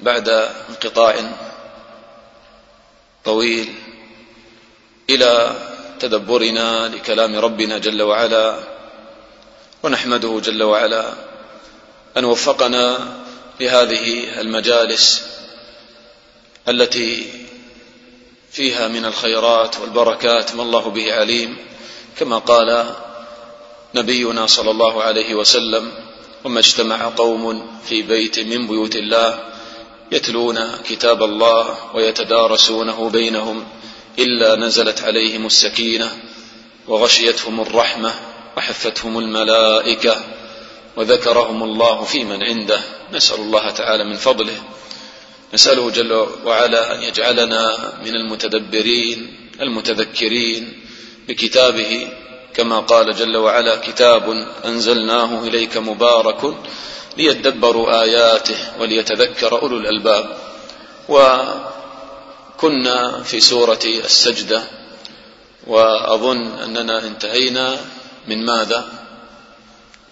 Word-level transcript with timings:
بعد 0.00 0.28
انقطاع 0.68 1.14
طويل 3.24 3.74
إلى 5.10 5.56
تدبرنا 6.00 6.88
لكلام 6.88 7.36
ربنا 7.36 7.78
جل 7.78 8.02
وعلا 8.02 8.58
ونحمده 9.82 10.40
جل 10.44 10.62
وعلا 10.62 11.12
أن 12.16 12.24
وفقنا 12.24 12.98
لهذه 13.60 14.40
المجالس 14.40 15.26
التي 16.68 17.32
فيها 18.52 18.88
من 18.88 19.04
الخيرات 19.04 19.78
والبركات 19.80 20.54
ما 20.54 20.62
الله 20.62 20.90
به 20.90 21.14
عليم 21.14 21.56
كما 22.18 22.38
قال 22.38 22.94
نبينا 23.94 24.46
صلى 24.46 24.70
الله 24.70 25.02
عليه 25.02 25.34
وسلم 25.34 25.92
وما 26.44 26.60
اجتمع 26.60 27.08
قوم 27.16 27.66
في 27.88 28.02
بيت 28.02 28.38
من 28.38 28.66
بيوت 28.66 28.96
الله 28.96 29.55
يتلون 30.12 30.58
كتاب 30.88 31.22
الله 31.22 31.76
ويتدارسونه 31.94 33.10
بينهم 33.10 33.64
إلا 34.18 34.56
نزلت 34.56 35.02
عليهم 35.02 35.46
السكينة 35.46 36.10
وغشيتهم 36.88 37.60
الرحمة 37.60 38.14
وحفتهم 38.56 39.18
الملائكة 39.18 40.24
وذكرهم 40.96 41.62
الله 41.62 42.04
في 42.04 42.24
من 42.24 42.42
عنده. 42.42 42.80
نسأل 43.12 43.40
الله 43.40 43.70
تعالى 43.70 44.04
من 44.04 44.16
فضله. 44.16 44.62
نسأله 45.54 45.90
جل 45.90 46.26
وعلا 46.44 46.94
أن 46.94 47.02
يجعلنا 47.02 47.92
من 48.04 48.16
المتدبرين 48.16 49.36
المتذكرين 49.60 50.80
بكتابه. 51.28 52.08
كما 52.54 52.80
قال 52.80 53.14
جل 53.16 53.36
وعلا 53.36 53.76
كتاب 53.76 54.46
أنزلناه 54.64 55.42
إليك 55.44 55.76
مبارك 55.76 56.56
ليدبروا 57.16 58.02
آياته 58.02 58.80
وليتذكر 58.80 59.62
أولو 59.62 59.76
الألباب. 59.76 60.38
وكنا 61.08 61.62
في 63.22 63.40
سورة 63.40 63.80
السجدة 63.84 64.64
وأظن 65.66 66.58
أننا 66.58 67.06
انتهينا 67.06 67.80
من 68.26 68.44
ماذا؟ 68.44 69.06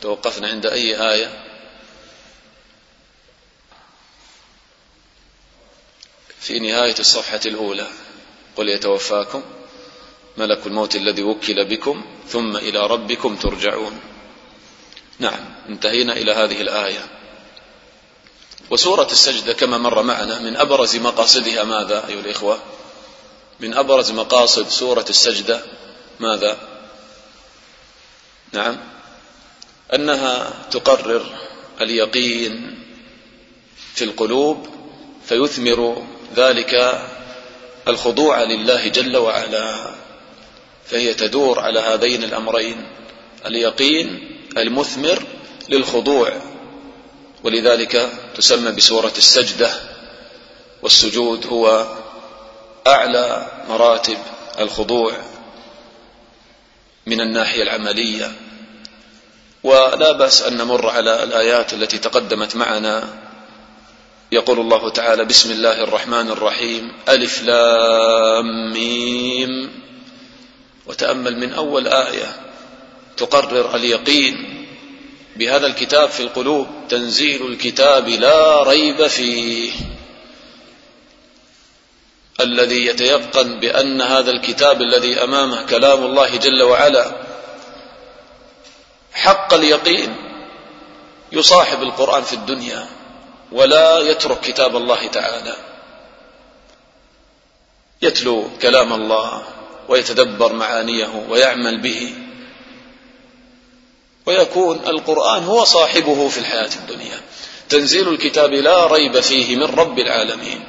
توقفنا 0.03 0.49
عند 0.49 0.67
أي 0.67 1.13
آية؟ 1.13 1.45
في 6.41 6.59
نهاية 6.59 6.95
الصفحة 6.99 7.41
الأولى. 7.47 7.87
قل 8.57 8.69
يتوفاكم 8.69 9.43
ملك 10.37 10.67
الموت 10.67 10.97
الذي 10.97 11.23
وكل 11.23 11.65
بكم 11.65 12.05
ثم 12.29 12.57
إلى 12.57 12.87
ربكم 12.87 13.37
ترجعون. 13.37 14.01
نعم 15.19 15.55
انتهينا 15.69 16.13
إلى 16.13 16.33
هذه 16.33 16.61
الآية. 16.61 17.07
وسورة 18.71 19.09
السجدة 19.13 19.53
كما 19.53 19.79
مر 19.79 20.03
معنا 20.03 20.39
من 20.39 20.57
أبرز 20.57 20.97
مقاصدها 20.97 21.65
ماذا 21.65 22.09
أيها 22.09 22.21
الإخوة؟ 22.21 22.59
من 23.61 23.75
أبرز 23.75 24.11
مقاصد 24.11 24.69
سورة 24.69 25.05
السجدة 25.11 25.61
ماذا؟ 26.21 26.59
نعم 28.53 28.77
أنها 29.95 30.53
تقرر 30.71 31.27
اليقين 31.81 32.79
في 33.95 34.05
القلوب 34.05 34.69
فيثمر 35.27 36.07
ذلك 36.37 37.03
الخضوع 37.89 38.43
لله 38.43 38.89
جل 38.89 39.17
وعلا 39.17 39.95
فهي 40.87 41.15
تدور 41.15 41.61
على 41.61 41.81
هذين 41.81 42.25
الأمرين 42.25 42.87
اليقين 43.47 44.34
المثمر 44.59 45.23
للخضوع 45.69 46.33
ولذلك 47.45 48.13
تسمى 48.37 48.73
بسورة 48.73 49.13
السجدة 49.19 49.71
والسجود 50.83 51.47
هو 51.47 51.87
أعلى 52.87 53.47
مراتب 53.69 54.19
الخضوع 54.59 55.13
من 57.07 57.21
الناحية 57.21 57.63
العملية. 57.63 58.33
ولا 59.63 60.13
بأس 60.13 60.43
أن 60.43 60.57
نمر 60.57 60.89
على 60.89 61.23
الآيات 61.23 61.73
التي 61.73 61.99
تقدمت 61.99 62.57
معنا. 62.57 63.09
يقول 64.33 64.61
الله 64.61 64.91
تعالى 64.91 65.25
بسم 65.25 65.51
الله 65.51 65.85
الرحمن 65.85 66.31
الرحيم 66.31 66.93
ألف 67.09 67.43
لام 67.43 68.73
ميم. 68.73 69.71
وتأمل 70.87 71.39
من 71.39 71.53
أول 71.53 71.89
آية 71.89 72.44
تقرر 73.17 73.77
اليقين 73.77 74.67
بهذا 75.37 75.67
الكتاب 75.67 76.09
في 76.09 76.21
القلوب 76.21 76.67
تنزيل 76.89 77.47
الكتاب 77.47 78.09
لا 78.09 78.63
ريب 78.63 79.07
فيه. 79.07 79.73
الذي 82.41 82.87
يتيقن 82.87 83.61
بأن 83.61 84.01
هذا 84.01 84.31
الكتاب 84.31 84.83
الذي 84.83 85.25
أمامه 85.25 85.67
كلام 85.67 86.05
الله 86.05 86.37
جل 86.37 86.63
وعلا 86.63 87.13
حق 89.13 89.55
اليقين 89.55 90.17
يصاحب 91.33 91.83
القرآن 91.83 92.23
في 92.23 92.33
الدنيا 92.33 92.87
ولا 93.53 94.01
يترك 94.01 94.41
كتاب 94.41 94.77
الله 94.77 95.07
تعالى. 95.07 95.57
يتلو 98.03 98.51
كلام 98.63 98.93
الله 98.93 99.43
ويتدبر 99.89 100.53
معانيه 100.53 101.25
ويعمل 101.29 101.81
به. 101.81 102.15
ويكون 104.27 104.81
القرآن 104.87 105.45
هو 105.45 105.65
صاحبه 105.65 106.29
في 106.29 106.39
الحياة 106.39 106.71
الدنيا. 106.77 107.21
تنزيل 107.69 108.09
الكتاب 108.09 108.53
لا 108.53 108.87
ريب 108.87 109.21
فيه 109.21 109.57
من 109.57 109.63
رب 109.63 109.99
العالمين. 109.99 110.65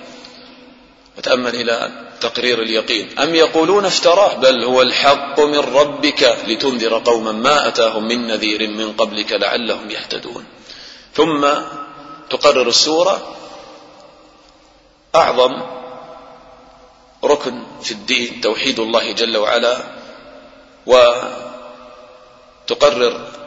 وتأمل 1.18 1.56
إلى 1.56 1.92
تقرير 2.22 2.62
اليقين. 2.62 3.20
أم 3.20 3.36
يقولون 3.36 3.86
افتراه؟ 3.86 4.36
بل 4.36 4.64
هو 4.64 4.82
الحق 4.82 5.40
من 5.40 5.60
ربك 5.60 6.38
لتنذر 6.48 6.98
قوما 6.98 7.32
ما 7.32 7.68
أتاهم 7.68 8.08
من 8.08 8.28
نذير 8.28 8.68
من 8.68 8.94
قبلك 8.94 9.32
لعلهم 9.32 9.90
يهتدون. 9.90 10.46
ثم 11.14 11.48
تقرر 12.30 12.68
السورة. 12.68 13.36
أعظم 15.16 15.62
ركن 17.24 17.64
في 17.84 17.92
الدين 17.92 18.42
توحيد 18.42 18.80
الله 18.80 19.12
جل 19.12 19.38
وعلا. 19.38 19.78
وتقرر 22.70 23.45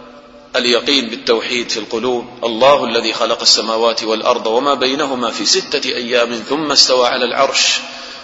اليقين 0.56 1.10
بالتوحيد 1.10 1.70
في 1.70 1.76
القلوب. 1.76 2.26
الله 2.44 2.84
الذي 2.84 3.12
خلق 3.12 3.41
السماوات 3.41 4.03
والأرض 4.03 4.47
وما 4.47 4.75
بينهما 4.75 5.31
في 5.31 5.44
ستة 5.44 5.88
أيام 5.88 6.34
ثم 6.48 6.72
استوى 6.72 7.09
على 7.09 7.25
العرش. 7.25 7.78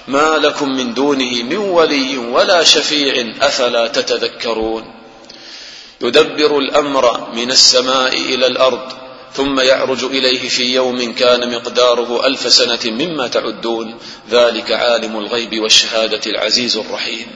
ما 0.08 0.38
لكم 0.38 0.68
من 0.68 0.94
دونه 0.94 1.42
من 1.42 1.56
ولي 1.56 2.18
ولا 2.18 2.64
شفيع 2.64 3.34
أفلا 3.40 3.86
تتذكرون. 3.86 4.94
يدبر 6.00 6.58
الأمر 6.58 7.30
من 7.34 7.50
السماء 7.50 8.14
إلى 8.14 8.46
الأرض 8.46 8.92
ثم 9.34 9.60
يعرج 9.60 10.04
إليه 10.04 10.48
في 10.48 10.74
يوم 10.74 11.12
كان 11.12 11.54
مقداره 11.54 12.26
ألف 12.26 12.52
سنة 12.52 12.80
مما 12.84 13.28
تعدون. 13.28 13.98
ذلك 14.30 14.72
عالم 14.72 15.16
الغيب 15.16 15.60
والشهادة 15.60 16.20
العزيز 16.26 16.76
الرحيم. 16.76 17.26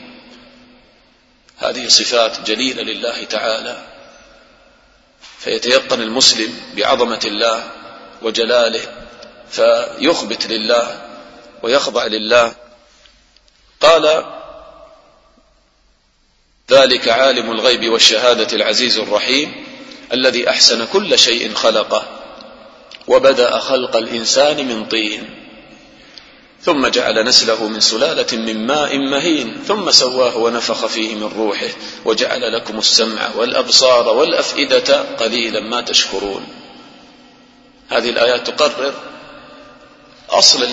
هذه 1.58 1.88
صفات 1.88 2.50
جليلة 2.50 2.82
لله 2.82 3.24
تعالى. 3.24 3.97
فيتيقن 5.38 6.02
المسلم 6.02 6.60
بعظمة 6.76 7.20
الله 7.24 7.70
وجلاله 8.22 8.80
فيخبت 9.50 10.46
لله 10.46 11.08
ويخضع 11.62 12.06
لله. 12.06 12.54
قال 13.80 14.24
ذلك 16.70 17.08
عالم 17.08 17.50
الغيب 17.50 17.88
والشهادة 17.88 18.56
العزيز 18.56 18.98
الرحيم 18.98 19.64
الذي 20.12 20.50
أحسن 20.50 20.86
كل 20.86 21.18
شيء 21.18 21.54
خلقه 21.54 22.08
وبدأ 23.06 23.58
خلق 23.58 23.96
الإنسان 23.96 24.68
من 24.68 24.86
طين. 24.86 25.47
ثم 26.62 26.86
جعل 26.86 27.24
نسله 27.24 27.68
من 27.68 27.80
سلالة 27.80 28.36
من 28.36 28.66
ماء 28.66 28.98
مهين 28.98 29.56
ثم 29.66 29.90
سواه 29.90 30.36
ونفخ 30.36 30.86
فيه 30.86 31.14
من 31.14 31.32
روحه 31.36 31.68
وجعل 32.04 32.52
لكم 32.52 32.78
السمع 32.78 33.30
والأبصار 33.36 34.08
والأفئدة 34.08 35.02
قليلا 35.16 35.60
ما 35.60 35.80
تشكرون. 35.80 36.46
هذه 37.88 38.10
الآيات 38.10 38.50
تقرر 38.50 38.94
أصل 40.30 40.64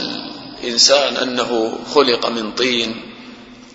الإنسان 0.64 1.18
أنه 1.18 1.80
خلق 1.94 2.26
من 2.26 2.52
طين 2.52 3.02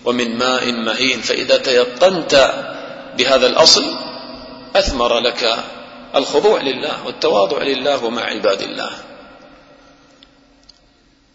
ومن 0.05 0.39
ماء 0.39 0.73
مهين 0.73 1.21
فإذا 1.21 1.57
تيقنت 1.57 2.65
بهذا 3.19 3.47
الأصل 3.47 3.85
أثمر 4.77 5.19
لك 5.19 5.65
الخضوع 6.17 6.63
لله 6.63 7.07
والتواضع 7.07 7.63
لله 7.63 8.05
ومع 8.05 8.23
عباد 8.23 8.63
الله. 8.63 9.10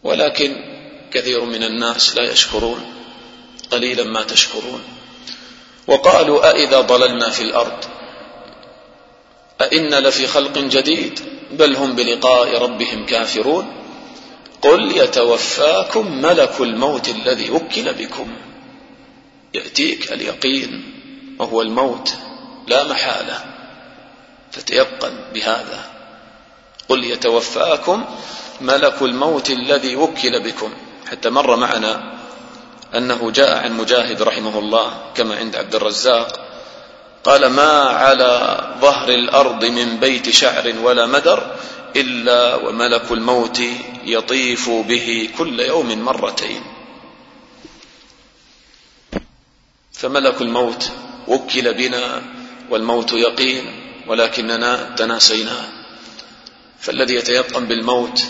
ولكن 0.06 0.56
كثير 1.12 1.46
من 1.46 1.64
الناس 1.64 2.16
لا 2.16 2.32
يشكرون 2.32 2.86
قليلا 3.72 4.04
ما 4.04 4.24
تشكرون. 4.24 4.84
وقالوا 5.88 6.52
أإذا 6.52 6.82
ضللنا 6.82 7.30
في 7.30 7.42
الأرض؟ 7.42 7.86
أئنا 9.62 10.00
لفي 10.00 10.28
خلق 10.28 10.58
جديد 10.58 11.20
بل 11.52 11.76
هم 11.76 11.96
بلقاء 11.96 12.58
ربهم 12.58 13.06
كافرون؟ 13.06 13.74
قل 14.62 14.98
يتوفاكم 14.98 16.22
ملك 16.22 16.62
الموت 16.62 17.10
الذي 17.10 17.50
وكل 17.50 17.94
بكم. 17.94 18.36
يأتيك 19.54 20.12
اليقين 20.12 20.94
وهو 21.40 21.62
الموت 21.62 22.14
لا 22.68 22.84
محالة. 22.84 23.46
فتيقن 24.52 25.32
بهذا. 25.34 25.95
قل 26.90 27.04
يتوفاكم 27.04 28.06
ملك 28.62 29.02
الموت 29.02 29.50
الذي 29.50 29.96
وكل 29.96 30.44
بكم. 30.44 30.74
حتى 31.12 31.30
مر 31.30 31.56
معنا 31.56 32.20
أنه 32.96 33.32
جاء 33.32 33.58
عن 33.58 33.78
مجاهد 33.78 34.22
رحمه 34.22 34.60
الله 34.60 35.12
كما 35.16 35.36
عند 35.36 35.56
عبد 35.56 35.76
الرزاق 35.76 36.48
قال 37.24 37.46
ما 37.48 37.72
على 37.80 38.62
ظهر 38.82 39.10
الأرض 39.10 39.66
من 39.66 39.98
بيت 39.98 40.30
شعر 40.30 40.74
ولا 40.84 41.06
مدر 41.06 41.56
إلا 41.96 42.56
وملك 42.56 43.12
الموت 43.12 43.62
يطيف 44.06 44.70
به 44.70 45.30
كل 45.38 45.60
يوم 45.60 46.00
مرتين. 46.06 46.64
فملك 49.94 50.42
الموت 50.42 50.92
وكل 51.28 51.74
بنا 51.74 52.22
والموت 52.70 53.14
يقين 53.14 53.66
ولكننا 54.08 54.96
تناسيناه 54.98 55.75
فالذي 56.86 57.16
يتيقن 57.16 57.66
بالموت 57.66 58.24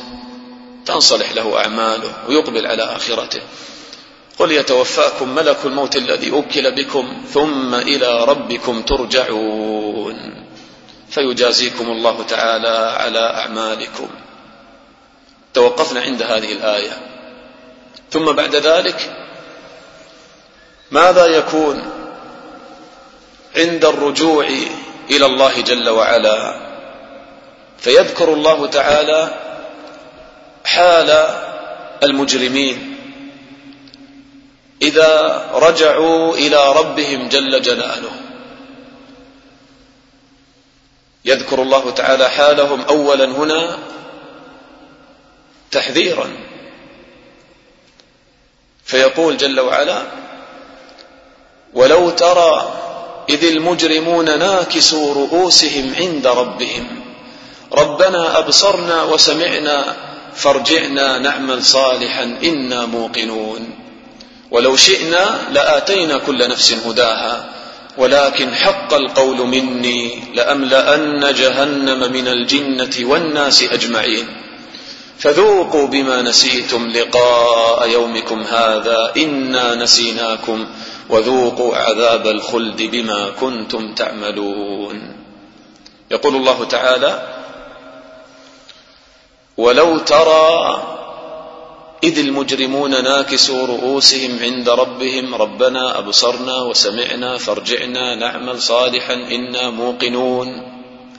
تنصلح 0.86 1.32
له 1.32 1.58
أعماله 1.58 2.14
ويقبل 2.28 2.68
على 2.68 2.84
آخرته. 2.84 3.42
قل 4.40 4.52
يتوفاكم 4.52 5.36
ملك 5.36 5.58
الموت 5.66 5.96
الذي 5.96 6.32
وكل 6.32 6.72
بكم 6.72 7.24
ثم 7.34 7.76
إلى 7.76 8.26
ربكم 8.26 8.82
ترجعون. 8.82 10.46
فيجازيكم 11.10 11.92
الله 11.92 12.24
تعالى 12.24 12.96
على 12.98 13.20
أعمالكم. 13.20 14.08
توقفنا 15.54 16.02
عند 16.02 16.24
هذه 16.24 16.52
الآية. 16.52 16.98
ثم 18.12 18.32
بعد 18.32 18.56
ذلك 18.56 19.28
ماذا 20.92 21.26
يكون 21.26 21.84
عند 23.56 23.86
الرجوع 23.86 24.48
إلى 25.12 25.26
الله 25.26 25.62
جل 25.62 25.90
وعلا؟ 25.90 26.65
فيذكر 27.78 28.34
الله 28.34 28.68
تعالى 28.68 29.40
حال 30.66 31.10
المجرمين 32.04 32.96
إذا 34.82 35.46
رجعوا 35.54 36.36
إلى 36.36 36.74
ربهم 36.74 37.30
جل 37.30 37.62
جلاله. 37.62 38.12
يذكر 41.26 41.62
الله 41.62 41.92
تعالى 41.92 42.30
حالهم 42.30 42.82
أولا 42.82 43.26
هنا 43.26 43.78
تحذيرا. 45.72 46.46
فيقول 48.86 49.38
جل 49.38 49.60
وعلا 49.60 50.02
ولو 51.74 52.10
ترى 52.10 52.82
إذ 53.30 53.44
المجرمون 53.44 54.40
ناكسوا 54.40 55.14
رؤوسهم 55.14 55.96
عند 55.96 56.28
ربهم 56.28 57.05
ربنا 57.74 58.40
أبصرنا 58.40 59.04
وسمعنا 59.04 59.96
فارجعنا 60.36 61.18
نعمل 61.18 61.64
صالحا 61.64 62.24
إنا 62.44 62.86
موقنون. 62.86 63.70
ولو 64.52 64.76
شئنا 64.76 65.40
لآتينا 65.52 66.18
كل 66.18 66.50
نفس 66.50 66.74
هداها 66.74 67.50
ولكن 67.98 68.56
حق 68.56 68.94
القول 68.94 69.38
مني 69.38 70.24
لأملأن 70.34 71.34
جهنم 71.34 72.12
من 72.12 72.28
الجنة 72.28 73.10
والناس 73.10 73.64
أجمعين. 73.64 74.28
فذوقوا 75.20 75.88
بما 75.88 76.22
نسيتم 76.22 76.88
لقاء 76.88 77.90
يومكم 77.90 78.42
هذا 78.42 79.14
إنا 79.18 79.76
نسيناكم 79.76 80.68
وذوقوا 81.10 81.76
عذاب 81.76 82.28
الخلد 82.28 82.82
بما 82.82 83.30
كنتم 83.30 83.94
تعملون. 83.94 85.16
يقول 86.12 86.36
الله 86.36 86.64
تعالى 86.66 87.35
ولو 89.58 89.98
ترى 89.98 90.82
إذ 92.04 92.20
المجرمون 92.20 93.04
ناكسوا 93.04 93.68
رؤوسهم 93.68 94.40
عند 94.40 94.70
ربهم 94.70 95.36
ربنا 95.36 96.00
أبصرنا 96.00 96.62
وسمعنا 96.62 97.38
فارجعنا 97.38 98.16
نعمل 98.16 98.62
صالحا 98.62 99.14
إنا 99.14 99.70
موقنون. 99.70 100.48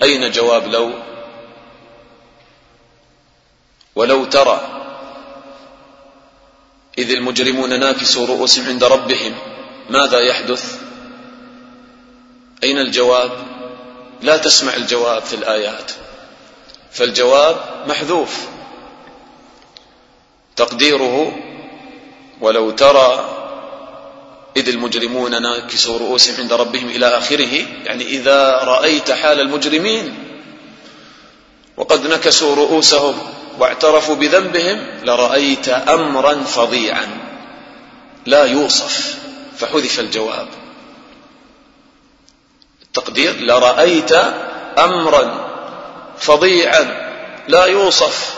أين 0.03 0.31
جواب 0.31 0.67
لو؟ 0.67 0.91
ولو 3.95 4.25
ترى 4.25 4.61
إذ 6.99 7.11
المجرمون 7.11 7.81
ناكسوا 7.81 8.27
رؤوسهم 8.27 8.67
عند 8.69 8.85
ربهم 8.85 9.35
ماذا 9.91 10.21
يحدث؟ 10.21 10.81
أين 12.65 12.79
الجواب؟ 12.79 13.31
لا 14.23 14.37
تسمع 14.37 14.75
الجواب 14.77 15.23
في 15.23 15.35
الآيات. 15.35 15.93
فالجواب 16.97 17.57
محذوف. 17.89 18.47
تقديره 20.57 21.37
ولو 22.41 22.71
ترى 22.71 23.33
إذ 24.57 24.69
المجرمون 24.69 25.43
ناكسوا 25.43 25.99
رؤوسهم 25.99 26.35
عند 26.39 26.53
ربهم 26.53 26.89
إلى 26.89 27.07
آخره 27.07 27.55
يعني 27.85 28.05
إذا 28.05 28.51
رأيت 28.65 29.11
حال 29.11 29.41
المجرمين 29.41 30.15
وقد 31.77 32.07
نكسوا 32.07 32.55
رؤوسهم 32.55 33.15
واعترفوا 33.59 34.15
بذنبهم 34.15 34.87
لرأيت 35.05 35.69
أمرا 35.69 36.35
فظيعا 36.35 37.09
لا 38.27 38.45
يوصف 38.45 39.17
فحذف 39.59 40.01
الجواب. 40.01 40.49
التقدير 42.83 43.41
لرأيت 43.41 44.13
أمرا 44.79 45.46
فظيعا 46.19 47.07
لا 47.49 47.65
يوصف. 47.65 48.37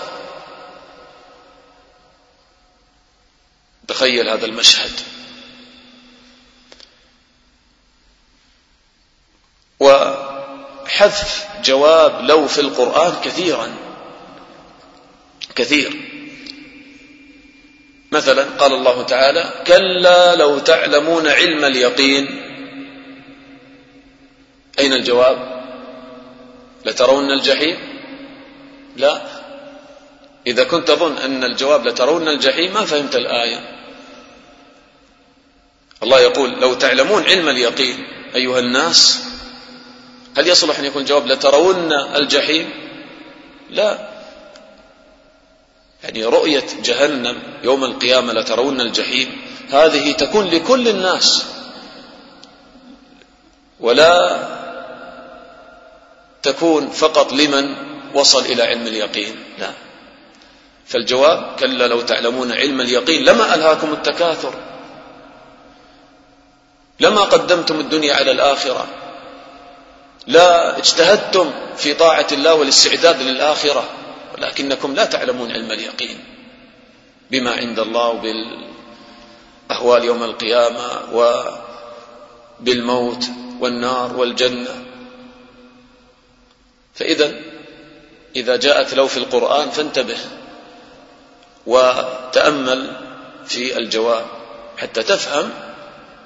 تخيل 3.89 4.29
هذا 4.29 4.47
المشهد. 4.47 4.91
وحذف 9.81 11.49
جواب 11.65 12.25
لو 12.25 12.49
في 12.49 12.61
القرآن 12.61 13.21
كثيرا 13.25 13.75
كثير. 15.55 15.97
مثلا 18.13 18.45
قال 18.45 18.73
الله 18.73 19.03
تعالى 19.03 19.65
كلا 19.67 20.37
لو 20.37 20.59
تعلمون 20.59 21.29
علم 21.29 21.65
اليقين. 21.65 22.45
أين 24.79 24.93
الجواب؟ 24.93 25.58
لترون 26.89 27.31
الجحيم؟ 27.31 27.79
لا. 28.97 29.23
إذا 30.47 30.65
كنت 30.65 30.89
تظن 30.89 31.19
أن 31.19 31.45
الجواب 31.45 31.87
لترون 31.87 32.29
الجحيم 32.29 32.75
ما 32.75 32.85
فهمت 32.85 33.17
الآية. 33.17 33.79
الله 36.03 36.21
يقول 36.21 36.61
لو 36.61 36.75
تعلمون 36.75 37.25
علم 37.25 37.49
اليقين 37.49 38.07
أيها 38.35 38.59
الناس 38.59 39.25
هل 40.37 40.49
يصلح 40.49 40.79
أن 40.79 40.85
يكون 40.85 41.03
الجواب 41.03 41.27
لترون 41.27 41.93
الجحيم؟ 41.93 42.71
لا. 43.71 44.09
يعني 46.05 46.25
رؤية 46.25 46.67
جهنم 46.83 47.43
يوم 47.63 47.85
القيامة 47.85 48.33
لترون 48.33 48.81
الجحيم 48.81 49.43
هذه 49.71 50.13
تكون 50.13 50.47
لكل 50.47 50.89
الناس. 50.89 51.47
ولا 53.81 54.58
تكون 56.53 56.91
فقط 56.91 57.33
لمن 57.33 57.75
وصل 58.15 58.45
إلى 58.45 58.63
علم 58.63 58.87
اليقين. 58.87 59.37
لا. 59.59 59.71
فالجواب 60.87 61.57
كلا 61.61 61.87
لو 61.87 62.01
تعلمون 62.01 62.53
علم 62.53 62.81
اليقين 62.81 63.25
لما 63.25 63.55
ألهاكم 63.55 63.93
التكاثر. 63.93 64.55
لما 67.01 67.21
قدمتم 67.21 67.81
الدنيا 67.81 68.15
على 68.15 68.31
الآخرة. 68.31 68.87
لا 70.27 70.79
اجتهدتم 70.79 71.51
في 71.77 71.95
طاعة 71.95 72.27
الله 72.33 72.55
والاستعداد 72.55 73.23
للآخرة. 73.23 73.85
ولكنكم 74.35 74.95
لا 74.95 75.05
تعلمون 75.05 75.53
علم 75.53 75.73
اليقين. 75.73 76.25
بما 77.31 77.51
عند 77.51 77.79
الله 77.79 78.09
وبالأهوال 78.09 80.05
يوم 80.05 80.23
القيامة 80.23 80.89
وبالموت 82.61 83.25
والنار 83.61 84.17
والجنة. 84.17 84.88
فإذا 86.99 87.35
إذا 88.37 88.57
جاءت 88.57 88.95
لو 88.95 89.09
في 89.09 89.17
القرآن 89.17 89.71
فانتبه 89.71 90.17
وتأمل 91.67 92.97
في 93.47 93.79
الجواب 93.79 94.27
حتى 94.77 95.03
تفهم 95.03 95.51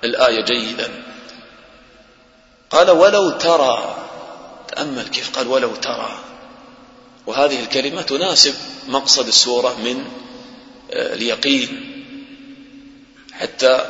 الآية 0.04 0.44
جيدا. 0.44 0.90
قال 2.70 2.90
ولو 2.90 3.30
ترى 3.30 3.96
تأمل 4.68 5.08
كيف؟ 5.08 5.36
قال 5.36 5.48
ولو 5.48 5.76
ترى. 5.76 6.18
وهذه 7.26 7.60
الكلمة 7.60 8.02
تناسب 8.02 8.54
مقصد 8.88 9.26
السورة 9.26 9.76
من 9.84 10.04
آه، 10.92 11.14
اليقين. 11.14 11.88
حتى 13.32 13.86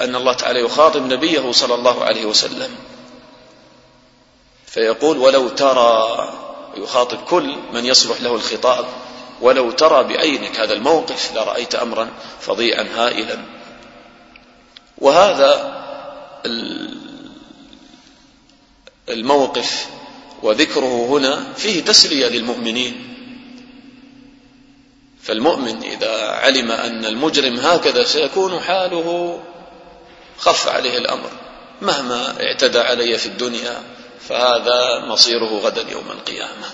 أن 0.00 0.16
الله 0.16 0.32
تعالى 0.32 0.60
يخاطب 0.60 1.12
نبيه 1.12 1.52
صلى 1.52 1.74
الله 1.74 2.04
عليه 2.04 2.24
وسلم. 2.24 2.70
فيقول 4.70 5.18
ولو 5.18 5.48
ترى 5.48 6.32
يخاطب 6.76 7.18
كل 7.24 7.56
من 7.72 7.86
يصلح 7.86 8.20
له 8.20 8.34
الخطاب 8.34 8.86
ولو 9.40 9.70
ترى 9.70 10.04
بعينك 10.04 10.60
هذا 10.60 10.72
الموقف 10.72 11.34
لرأيت 11.34 11.74
أمرا 11.74 12.08
فظيعا 12.40 12.86
هائلا. 12.94 13.38
وهذا 14.98 15.80
الموقف 19.08 19.86
وذكره 20.42 21.06
هنا 21.06 21.52
فيه 21.56 21.84
تسلية 21.84 22.26
للمؤمنين. 22.26 23.06
فالمؤمن 25.22 25.82
إذا 25.82 26.28
علم 26.28 26.70
أن 26.70 27.04
المجرم 27.04 27.54
هكذا 27.54 28.04
سيكون 28.04 28.60
حاله 28.60 29.40
خف 30.38 30.68
عليه 30.68 30.98
الأمر 30.98 31.30
مهما 31.82 32.42
اعتدى 32.42 32.78
علي 32.78 33.18
في 33.18 33.26
الدنيا 33.26 33.82
فهذا 34.28 35.06
مصيره 35.06 35.58
غدا 35.58 35.90
يوم 35.90 36.10
القيامة. 36.10 36.66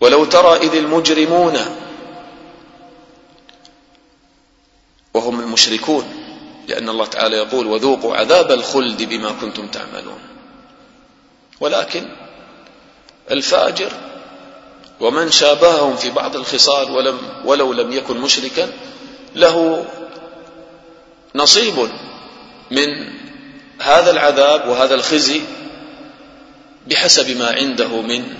ولو 0.00 0.24
ترى 0.24 0.56
إذ 0.56 0.74
المجرمون 0.74 1.58
وهم 5.14 5.40
المشركون 5.40 6.04
لأن 6.68 6.88
الله 6.88 7.06
تعالى 7.06 7.36
يقول 7.36 7.66
وذوقوا 7.66 8.16
عذاب 8.16 8.50
الخلد 8.52 9.02
بما 9.02 9.32
كنتم 9.32 9.68
تعملون 9.68 10.20
ولكن 11.60 12.08
الفاجر 13.30 13.92
ومن 15.00 15.30
شابههم 15.30 15.96
في 15.96 16.10
بعض 16.10 16.36
الخصال 16.36 16.90
ولم 16.90 17.18
ولو 17.44 17.72
لم 17.72 17.92
يكن 17.92 18.20
مشركا 18.20 18.72
له 19.34 19.86
نصيب 21.34 21.90
من 22.70 23.19
هذا 23.80 24.10
العذاب 24.10 24.68
وهذا 24.68 24.94
الخزي 24.94 25.42
بحسب 26.86 27.36
ما 27.36 27.50
عنده 27.50 28.02
من 28.02 28.34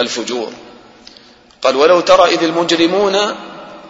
الفجور. 0.00 0.52
قال 1.62 1.76
ولو 1.76 2.00
ترى 2.00 2.24
إذ 2.24 2.42
المجرمون 2.42 3.16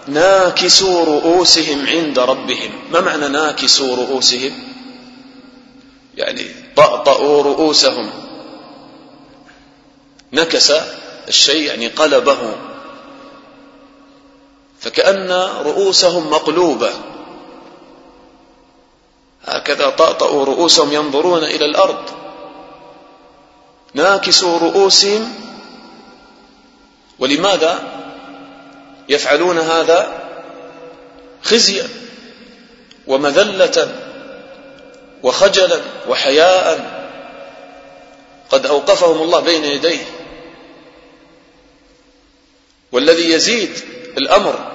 ناكسوا 0.07 1.05
رؤوسهم 1.05 1.87
عند 1.87 2.19
ربهم. 2.19 2.71
ما 2.93 3.01
معنى 3.01 3.29
ناكسوا 3.29 3.97
رؤوسهم؟ 3.97 4.53
يعني 6.17 6.47
طأطأوا 6.77 7.43
رؤوسهم. 7.43 8.11
نكس 10.33 10.73
الشيء 11.29 11.67
يعني 11.67 11.89
قلبه. 11.89 12.57
فكأن 14.81 15.33
رؤوسهم 15.65 16.31
مقلوبة. 16.31 17.12
هكذا 19.47 19.89
طأطأوا 19.89 20.45
رؤوسهم 20.45 20.93
ينظرون 20.93 21.45
إلى 21.45 21.65
الأرض. 21.65 22.11
ناكسوا 23.95 24.59
رؤوسهم. 24.59 25.35
ولماذا 27.19 27.83
يفعلون 29.09 29.59
هذا؟ 29.59 30.23
خزيا 31.43 31.89
ومذلة 33.07 33.95
وخجلا 35.23 35.81
وحياء. 36.09 36.93
قد 38.51 38.67
أوقفهم 38.67 39.23
الله 39.23 39.41
بين 39.41 39.65
يديه. 39.65 40.05
والذي 42.93 43.33
يزيد 43.33 43.71
الأمر 44.19 44.73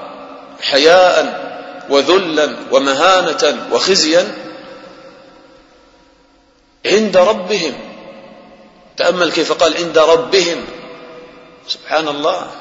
حياء 0.61 1.47
وذلا 1.89 2.57
ومهانة 2.71 3.67
وخزيا 3.71 4.46
عند 6.85 7.17
ربهم. 7.17 7.73
تأمل 8.97 9.31
كيف 9.31 9.51
قال 9.51 9.77
عند 9.77 9.97
ربهم. 9.97 10.65
سبحان 11.67 12.07
الله 12.07 12.51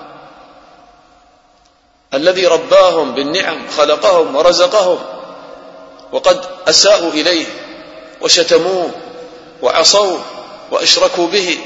الذي 2.14 2.46
رباهم 2.46 3.14
بالنعم 3.14 3.68
خلقهم 3.68 4.36
ورزقهم 4.36 4.98
وقد 6.12 6.44
أساءوا 6.68 7.10
إليه 7.10 7.46
وشتموه 8.20 8.90
وعصوه 9.62 10.24
وأشركوا 10.70 11.26
به. 11.26 11.58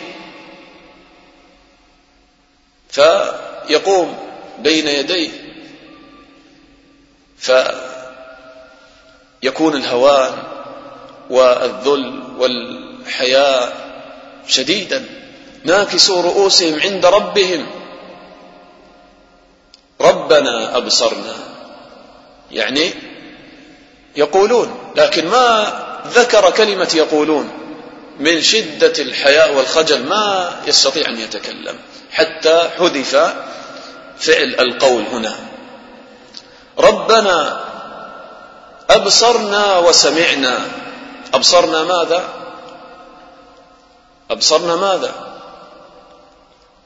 فيقوم 2.89 4.19
بين 4.59 4.89
يديه. 4.89 5.31
فيكون 9.41 9.77
الهوان 9.77 10.43
والذل 11.31 12.30
والحياء 12.41 13.77
شديدا. 14.47 15.05
ناكسوا 15.65 16.23
رؤوسهم 16.23 16.81
عند 16.81 17.07
ربهم. 17.07 17.67
ربنا 20.01 20.77
أبصرنا. 20.77 21.35
يعني 22.51 22.93
يقولون 24.17 24.93
لكن 24.97 25.27
ما 25.27 25.73
ذكر 26.07 26.51
كلمة 26.51 26.91
يقولون؟ 26.95 27.51
من 28.19 28.43
شدة 28.43 29.03
الحياء 29.03 29.55
والخجل 29.55 30.05
ما 30.05 30.53
يستطيع 30.67 31.09
أن 31.09 31.19
يتكلم. 31.19 31.79
حتى 32.13 32.71
حذف 32.79 33.17
فعل 34.19 34.55
القول 34.61 35.03
هنا. 35.03 35.37
ربنا 36.79 37.65
أبصرنا 38.91 39.79
وسمعنا. 39.79 40.59
أبصرنا 41.35 41.83
ماذا؟ 41.83 42.29
أبصرنا 44.31 44.77
ماذا؟ 44.77 45.15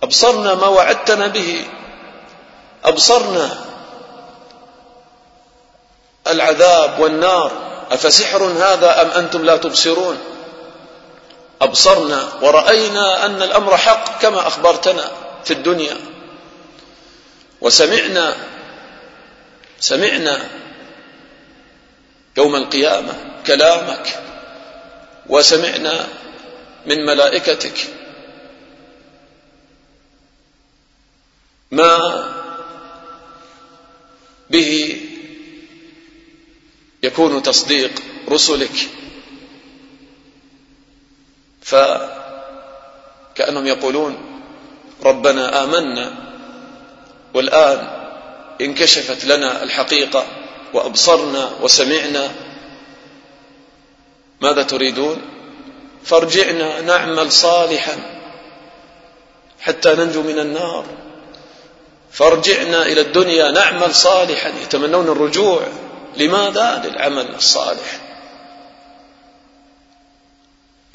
أبصرنا 0.03 0.55
ما 0.55 0.67
وعدتنا 0.67 1.27
به. 1.27 1.65
أبصرنا 2.85 3.65
العذاب 6.27 7.01
والنار. 7.01 7.53
أفسحر 7.91 8.45
هذا 8.45 9.03
أم 9.03 9.09
أنتم 9.09 9.45
لا 9.45 9.57
تبصرون؟ 9.57 10.19
أبصرنا 11.61 12.29
ورأينا 12.43 13.27
أن 13.27 13.43
الأمر 13.43 13.77
حق 13.77 14.23
كما 14.23 14.47
أخبرتنا 14.47 15.11
في 15.45 15.53
الدنيا. 15.53 15.97
وسمعنا 17.61 18.37
سمعنا 19.81 20.49
يوم 22.37 22.57
القيامة 22.57 23.15
كلامك. 23.47 24.24
وسمعنا 25.29 26.09
من 26.87 27.07
ملائكتك. 27.07 27.89
ما 31.71 31.99
به 34.51 35.01
يكون 37.03 37.43
تصديق 37.43 38.03
رسلك؟ 38.29 38.89
فكأنهم 43.35 43.67
يقولون 43.67 44.41
ربنا 45.03 45.65
آمنا 45.65 46.13
والآن 47.35 47.89
انكشفت 48.61 49.25
لنا 49.25 49.63
الحقيقة 49.63 50.27
وأبصرنا 50.73 51.51
وسمعنا 51.61 52.35
ماذا 54.45 54.63
تريدون؟ 54.63 55.23
فارجعنا 56.05 56.81
نعمل 56.81 57.33
صالحا 57.33 57.97
حتى 59.61 59.95
ننجو 59.95 60.23
من 60.23 60.39
النار. 60.39 60.85
فارجعنا 62.13 62.83
إلى 62.83 63.01
الدنيا 63.01 63.51
نعمل 63.51 63.95
صالحا 63.95 64.49
يتمنون 64.49 65.09
الرجوع. 65.09 65.61
لماذا؟ 66.17 66.83
للعمل 66.85 67.35
الصالح. 67.35 68.01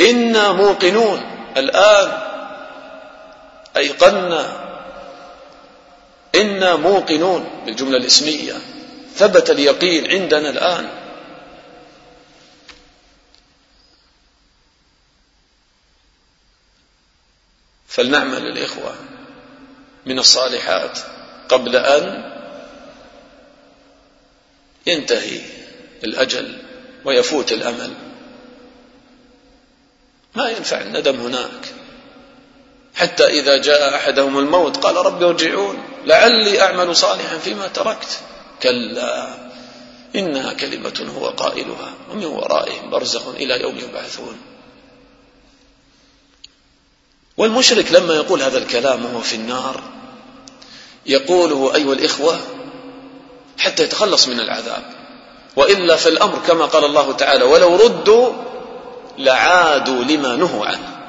إنا 0.01 0.51
موقنون 0.51 1.21
الآن 1.57 2.11
أيقنا 3.77 4.69
إنا 6.35 6.75
موقنون 6.75 7.49
بالجملة 7.65 7.97
الإسمية. 7.97 8.53
ثبت 9.15 9.49
اليقين 9.49 10.11
عندنا 10.11 10.49
الآن. 10.49 10.98
فلنعمل 17.89 18.47
الإخوة 18.47 18.95
من 20.05 20.19
الصالحات 20.19 20.99
قبل 21.49 21.75
أن 21.75 22.33
ينتهي 24.85 25.41
الأجل 26.03 26.57
ويفوت 27.05 27.51
الأمل. 27.51 27.93
ما 30.35 30.49
ينفع 30.49 30.81
الندم 30.81 31.19
هناك. 31.19 31.73
حتى 32.95 33.25
إذا 33.27 33.57
جاء 33.57 33.95
أحدهم 33.95 34.39
الموت 34.39 34.77
قال 34.77 34.95
رب 34.95 35.23
ارجعون 35.23 35.83
لعلي 36.05 36.61
أعمل 36.61 36.95
صالحا 36.95 37.37
فيما 37.37 37.67
تركت. 37.67 38.19
كلا 38.63 39.35
إنها 40.15 40.53
كلمة 40.53 41.11
هو 41.17 41.29
قائلها 41.29 41.93
ومن 42.11 42.25
ورائهم 42.25 42.89
برزخ 42.89 43.27
إلى 43.27 43.61
يوم 43.61 43.77
يبعثون. 43.77 44.37
والمشرك 47.39 47.91
لما 47.91 48.13
يقول 48.15 48.41
هذا 48.41 48.57
الكلام 48.57 49.05
وهو 49.05 49.21
في 49.21 49.35
النار 49.35 49.81
يقوله 51.05 51.75
أيها 51.75 51.93
الإخوة 51.93 52.39
حتى 53.59 53.83
يتخلص 53.83 54.27
من 54.27 54.39
العذاب. 54.39 54.83
وإلا 55.55 55.95
فالأمر 55.95 56.39
كما 56.47 56.65
قال 56.65 56.85
الله 56.85 57.13
تعالى 57.13 57.43
ولو 57.43 57.75
ردوا 57.75 58.33
لعادوا 59.17 60.03
لما 60.03 60.35
نهوا 60.35 60.65
عنه 60.65 60.99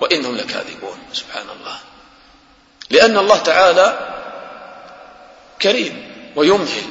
وإنهم 0.00 0.36
لكاذبون. 0.36 0.98
سبحان 1.12 1.46
الله. 1.60 1.76
لأن 2.90 3.18
الله 3.18 3.38
تعالى 3.38 3.98
كريم 5.62 6.12
ويمهل. 6.36 6.86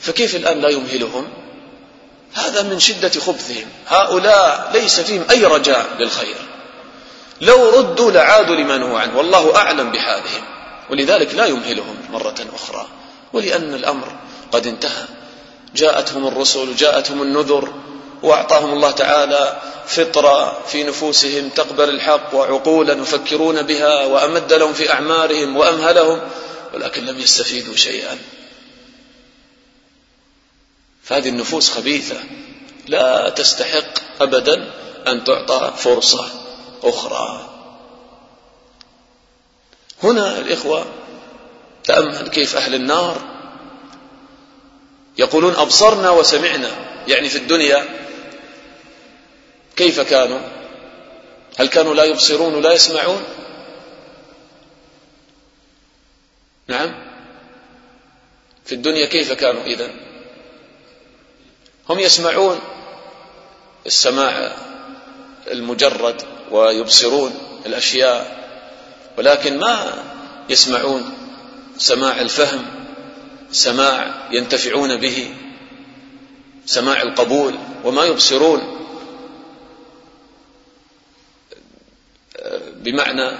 فكيف 0.00 0.36
الآن 0.36 0.60
لا 0.60 0.68
يمهلهم؟ 0.68 1.28
هذا 2.34 2.62
من 2.62 2.78
شدة 2.78 3.20
خبثهم. 3.20 3.66
هؤلاء 3.88 4.70
ليس 4.74 5.00
فيهم 5.00 5.24
أي 5.30 5.44
رجاء 5.44 5.86
للخير. 5.98 6.55
لو 7.40 7.70
ردوا 7.70 8.10
لعادوا 8.10 8.56
لما 8.56 8.78
نهوا 8.78 8.98
عنه. 8.98 9.16
والله 9.16 9.56
أعلم 9.56 9.90
بحالهم. 9.90 10.44
ولذلك 10.90 11.34
لا 11.34 11.46
يمهلهم 11.46 11.96
مرة 12.10 12.46
أخرى. 12.54 12.86
ولأن 13.32 13.74
الأمر 13.74 14.12
قد 14.52 14.66
انتهى. 14.66 15.04
جاءتهم 15.74 16.26
الرسل 16.26 16.76
جاءتهم 16.76 17.22
النذر 17.22 17.74
وأعطاهم 18.22 18.72
الله 18.72 18.90
تعالى 18.90 19.62
فطرة 19.86 20.62
في 20.66 20.84
نفوسهم 20.84 21.48
تقبل 21.48 21.88
الحق 21.88 22.34
وعقولا 22.34 22.92
يفكرون 22.92 23.62
بها 23.62 24.04
وأمد 24.04 24.52
لهم 24.52 24.72
في 24.72 24.92
أعمارهم 24.92 25.56
وأمهلهم 25.56 26.20
ولكن 26.74 27.04
لم 27.04 27.18
يستفيدوا 27.18 27.76
شيئا. 27.76 28.18
فهذه 31.02 31.28
النفوس 31.28 31.70
خبيثة. 31.70 32.16
لا 32.86 33.28
تستحق 33.28 34.20
أبدا 34.20 34.70
أن 35.06 35.24
تعطى 35.24 35.72
فرصة. 35.76 36.45
أخرى. 36.82 37.50
هنا 40.02 40.38
الإخوة 40.38 40.86
تأمل 41.84 42.28
كيف 42.28 42.56
أهل 42.56 42.74
النار 42.74 43.36
يقولون 45.18 45.54
أبصرنا 45.54 46.10
وسمعنا. 46.10 46.70
يعني 47.08 47.28
في 47.28 47.38
الدنيا 47.38 47.84
كيف 49.76 50.00
كانوا؟ 50.00 50.40
هل 51.58 51.68
كانوا 51.68 51.94
لا 51.94 52.04
يبصرون 52.04 52.54
ولا 52.54 52.72
يسمعون؟ 52.72 53.22
نعم. 56.68 56.94
في 58.64 58.74
الدنيا 58.74 59.06
كيف 59.06 59.32
كانوا 59.32 59.62
إذا 59.62 59.90
هم 61.88 61.98
يسمعون 61.98 62.60
السماع 63.86 64.56
المجرد. 65.46 66.35
ويبصرون 66.50 67.34
الأشياء 67.66 68.46
ولكن 69.18 69.58
ما 69.58 70.04
يسمعون 70.48 71.12
سماع 71.78 72.20
الفهم 72.20 72.64
سماع 73.52 74.14
ينتفعون 74.30 74.96
به 74.96 75.34
سماع 76.66 77.02
القبول 77.02 77.54
وما 77.84 78.04
يبصرون. 78.04 78.76
بمعنى 82.76 83.38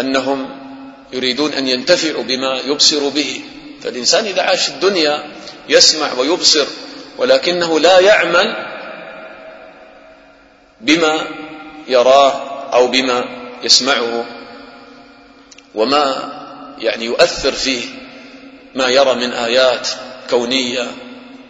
أنهم 0.00 0.58
يريدون 1.12 1.52
أن 1.52 1.68
ينتفعوا 1.68 2.22
بما 2.22 2.60
يبصر 2.66 3.08
به. 3.08 3.44
فالإنسان 3.82 4.24
إذا 4.24 4.42
عاش 4.42 4.68
الدنيا 4.68 5.32
يسمع 5.68 6.12
ويبصر 6.12 6.66
ولكنه 7.18 7.80
لا 7.80 8.00
يعمل 8.00 8.66
بما 10.80 11.26
يراه 11.88 12.32
أو 12.72 12.86
بما 12.86 13.24
يسمعه 13.62 14.24
وما 15.74 16.32
يعني 16.78 17.04
يؤثر 17.04 17.52
فيه 17.52 17.84
ما 18.74 18.88
يرى 18.88 19.14
من 19.14 19.32
آيات 19.32 19.88
كونية 20.30 20.86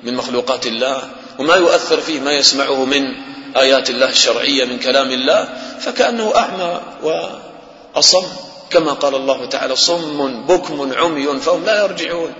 من 0.02 0.14
مخلوقات 0.14 0.66
الله 0.66 1.02
وما 1.38 1.54
يؤثر 1.54 2.00
فيه 2.00 2.20
ما 2.20 2.32
يسمعه 2.32 2.84
من 2.84 3.14
آيات 3.56 3.90
الله 3.90 4.08
الشرعية 4.08 4.64
من 4.64 4.78
كلام 4.78 5.10
الله 5.10 5.48
فكأنه 5.80 6.32
أعمى 6.36 6.80
وأصم 7.02 8.26
كما 8.70 8.92
قال 8.92 9.14
الله 9.14 9.46
تعالى 9.46 9.76
صم 9.76 10.46
بكم 10.46 10.92
عمي 10.92 11.40
فهم 11.40 11.64
لا 11.64 11.82
يرجعون 11.84 12.32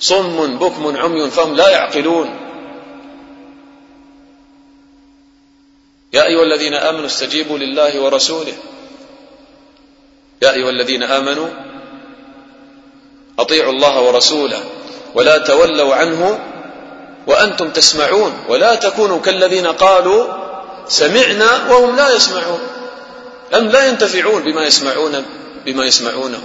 صم 0.00 0.58
بكم 0.58 0.96
عمي 0.96 1.30
فهم 1.30 1.54
لا 1.56 1.70
يعقلون 1.70 2.45
يا 6.16 6.26
أيها 6.26 6.42
الذين 6.42 6.74
آمنوا 6.74 7.06
استجيبوا 7.06 7.58
لله 7.58 8.00
ورسوله. 8.00 8.56
يا 10.42 10.52
أيها 10.52 10.70
الذين 10.70 11.02
آمنوا 11.02 11.48
أطيعوا 13.38 13.72
الله 13.72 14.00
ورسوله 14.00 14.64
ولا 15.14 15.38
تولوا 15.38 15.94
عنه 15.94 16.40
وأنتم 17.26 17.70
تسمعون 17.70 18.32
ولا 18.48 18.74
تكونوا 18.74 19.20
كالذين 19.20 19.66
قالوا 19.66 20.22
سمعنا 20.88 21.68
وهم 21.68 21.96
لا 21.96 22.14
يسمعون. 22.16 22.60
أم 23.54 23.68
لا 23.68 23.86
ينتفعون 23.86 24.42
بما 24.42 24.64
يسمعون 24.64 25.24
بما 25.66 25.84
يسمعونه. 25.84 26.42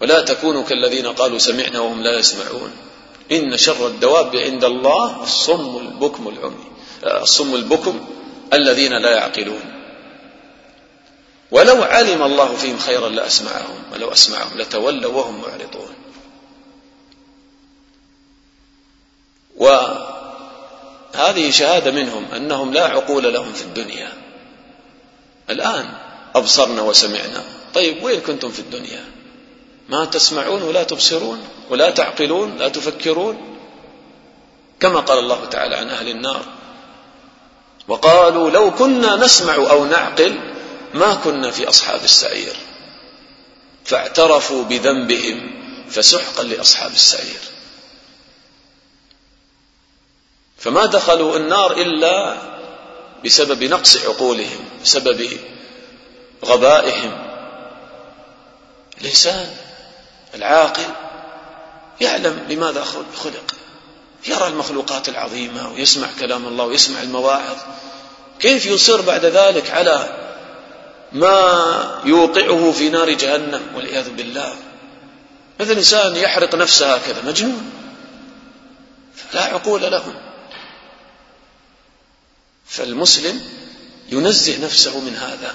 ولا 0.00 0.20
تكونوا 0.20 0.64
كالذين 0.64 1.06
قالوا 1.06 1.38
سمعنا 1.38 1.80
وهم 1.80 2.02
لا 2.02 2.18
يسمعون. 2.18 2.85
إن 3.32 3.56
شر 3.56 3.86
الدواب 3.86 4.36
عند 4.36 4.64
الله 4.64 5.22
الصم 5.22 5.78
البكم 5.78 6.28
العمي. 6.28 6.64
الصم 7.04 7.54
البكم 7.54 8.06
الذين 8.52 8.92
لا 8.92 9.10
يعقلون. 9.16 9.60
ولو 11.50 11.82
علم 11.82 12.22
الله 12.22 12.56
فيهم 12.56 12.78
خيرا 12.78 13.08
لأسمعهم 13.08 13.82
ولو 13.92 14.12
أسمعهم 14.12 14.58
لتولوا 14.58 15.12
وهم 15.12 15.40
معرضون. 15.40 15.94
وهذه 19.56 21.50
شهادة 21.50 21.90
منهم 21.90 22.24
أنهم 22.36 22.72
لا 22.72 22.86
عقول 22.86 23.34
لهم 23.34 23.52
في 23.52 23.62
الدنيا. 23.62 24.12
الآن 25.50 25.88
أبصرنا 26.34 26.82
وسمعنا. 26.82 27.44
طيب 27.74 28.02
وين 28.02 28.20
كنتم 28.20 28.50
في 28.50 28.58
الدنيا؟ 28.58 29.15
ما 29.88 30.04
تسمعون 30.04 30.62
ولا 30.62 30.82
تبصرون 30.82 31.48
ولا 31.70 31.90
تعقلون 31.90 32.56
لا 32.56 32.68
تفكرون 32.68 33.58
كما 34.80 35.00
قال 35.00 35.18
الله 35.18 35.44
تعالى 35.44 35.76
عن 35.76 35.88
أهل 35.88 36.08
النار 36.08 36.44
وقالوا 37.88 38.50
لو 38.50 38.74
كنا 38.74 39.16
نسمع 39.16 39.54
أو 39.54 39.84
نعقل 39.84 40.38
ما 40.94 41.14
كنا 41.14 41.50
في 41.50 41.68
أصحاب 41.68 42.04
السعير 42.04 42.56
فاعترفوا 43.84 44.64
بذنبهم 44.64 45.50
فسحقا 45.90 46.42
لأصحاب 46.42 46.90
السعير 46.90 47.40
فما 50.58 50.86
دخلوا 50.86 51.36
النار 51.36 51.72
إلا 51.72 52.36
بسبب 53.24 53.64
نقص 53.64 53.96
عقولهم 53.96 54.64
بسبب 54.82 55.28
غبائهم. 56.44 57.26
الإنسان 59.00 59.65
العاقل 60.36 60.82
يعلم 62.00 62.46
لماذا 62.48 62.84
خلق 62.84 63.54
يرى 64.26 64.46
المخلوقات 64.46 65.08
العظيمة 65.08 65.72
ويسمع 65.72 66.08
كلام 66.20 66.46
الله 66.46 66.64
ويسمع 66.64 67.02
المواعظ. 67.02 67.56
كيف 68.40 68.66
يصر 68.66 69.00
بعد 69.00 69.24
ذلك 69.24 69.70
على 69.70 70.22
ما 71.12 72.00
يوقعه 72.04 72.72
في 72.72 72.88
نار 72.88 73.10
جهنم؟ 73.10 73.62
والعياذ 73.74 74.10
بالله. 74.10 74.56
مثل 75.60 75.72
إنسان 75.72 76.16
يحرق 76.16 76.54
نفسه 76.54 76.94
هكذا 76.94 77.22
مجنون. 77.22 77.70
لا 79.34 79.44
عقول 79.44 79.82
لهم 79.82 80.14
فالمسلم 82.66 83.40
ينزه 84.12 84.64
نفسه 84.64 85.00
من 85.00 85.16
هذا. 85.16 85.54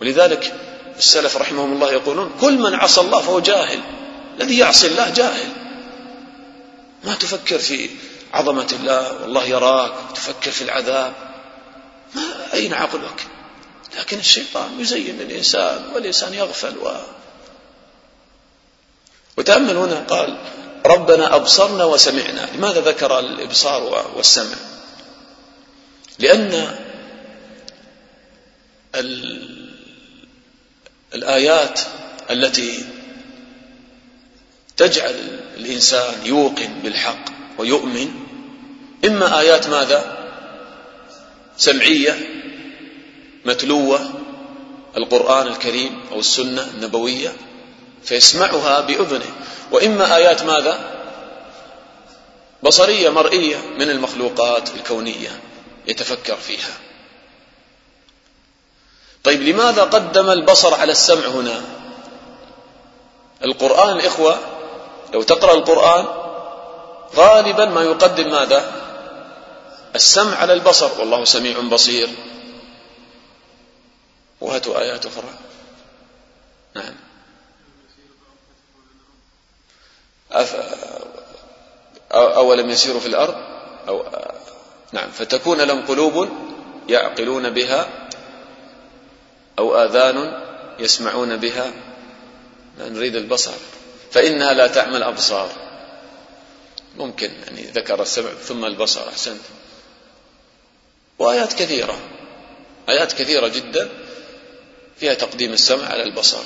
ولذلك 0.00 0.71
السلف 0.98 1.36
رحمهم 1.36 1.72
الله 1.72 1.92
يقولون 1.92 2.32
كل 2.40 2.58
من 2.58 2.74
عصى 2.74 3.00
الله 3.00 3.20
فهو 3.20 3.40
جاهل 3.40 3.80
الذي 4.40 4.58
يعصي 4.58 4.86
الله 4.86 5.08
جاهل. 5.10 5.48
ما 7.04 7.14
تفكر 7.14 7.58
في 7.58 7.90
عظمة 8.32 8.68
الله 8.72 9.22
والله 9.22 9.44
يراك 9.44 9.92
تفكر 10.14 10.50
في 10.50 10.62
العذاب. 10.62 11.12
ما 12.14 12.22
أين 12.54 12.74
عقلك؟ 12.74 13.26
لكن 13.98 14.18
الشيطان 14.18 14.80
يزين 14.80 15.20
الإنسان 15.20 15.90
والإنسان 15.94 16.34
يغفل 16.34 16.78
و... 16.78 16.90
وتأمل 19.38 19.76
هنا 19.76 20.00
قال 20.00 20.38
ربنا 20.86 21.36
أبصرنا 21.36 21.84
وسمعنا. 21.84 22.48
لماذا 22.54 22.80
ذكر 22.80 23.18
الإبصار 23.18 24.10
والسمع؟ 24.16 24.56
لأن 26.18 26.78
الآيات 31.14 31.80
التي 32.30 32.84
تجعل 34.76 35.40
الإنسان 35.56 36.26
يوقن 36.26 36.72
بالحق 36.82 37.24
ويؤمن 37.58 38.10
إما 39.04 39.40
آيات 39.40 39.66
ماذا؟ 39.66 40.18
سمعية 41.56 42.18
متلوة 43.44 44.10
القرآن 44.96 45.46
الكريم 45.46 46.00
أو 46.12 46.20
السنة 46.20 46.70
النبوية 46.74 47.32
فيسمعها 48.04 48.80
بأذنه. 48.80 49.30
وإما 49.72 50.16
آيات 50.16 50.42
ماذا؟ 50.42 50.80
بصرية 52.62 53.10
مرئية 53.10 53.56
من 53.78 53.90
المخلوقات 53.90 54.70
الكونية 54.74 55.40
يتفكر 55.86 56.36
فيها. 56.36 56.72
طيب 59.24 59.42
لماذا 59.42 59.82
قدم 59.82 60.30
البصر 60.30 60.74
على 60.74 60.92
السمع 60.92 61.26
هنا؟ 61.26 61.62
القرآن 63.44 63.96
الإخوة 63.96 64.38
لو 65.12 65.22
تقرأ 65.22 65.54
القرآن 65.54 66.06
غالبا 67.16 67.64
ما 67.64 67.82
يقدم 67.82 68.30
ماذا؟ 68.30 68.72
السمع 69.94 70.36
على 70.36 70.52
البصر. 70.52 71.00
والله 71.00 71.24
سميع 71.24 71.60
بصير. 71.60 72.08
وهاتوا 74.40 74.80
آيات 74.80 75.06
أخرى. 75.06 75.28
نعم. 76.74 76.94
أف... 80.32 80.56
أولم 82.12 82.70
يسيروا 82.70 83.00
في 83.00 83.06
الأرض؟ 83.06 83.34
أو 83.88 84.04
نعم. 84.92 85.10
فتكون 85.10 85.60
لهم 85.60 85.86
قلوب 85.86 86.28
يعقلون 86.88 87.50
بها 87.50 88.01
أو 89.58 89.76
آذان 89.76 90.42
يسمعون 90.78 91.36
بها 91.36 91.72
نريد 92.78 93.16
البصر. 93.16 93.54
فإنها 94.10 94.52
لا 94.52 94.66
تعمل 94.66 95.02
أبصار. 95.02 95.52
ممكن 96.96 97.30
يعني 97.30 97.62
ذكر 97.62 98.02
السمع 98.02 98.30
ثم 98.30 98.64
البصر 98.64 99.08
أحسنت. 99.08 99.40
وآيات 101.18 101.52
كثيرة. 101.52 101.98
آيات 102.88 103.12
كثيرة 103.12 103.48
جدا 103.48 103.88
فيها 105.00 105.14
تقديم 105.14 105.52
السمع 105.52 105.86
على 105.86 106.02
البصر. 106.02 106.44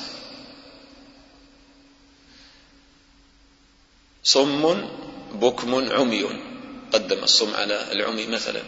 صم 4.23 4.89
بكم 5.33 5.91
عمي 5.91 6.23
قدم 6.93 7.23
الصم 7.23 7.55
على 7.55 7.91
العمي 7.91 8.27
مثلا. 8.27 8.61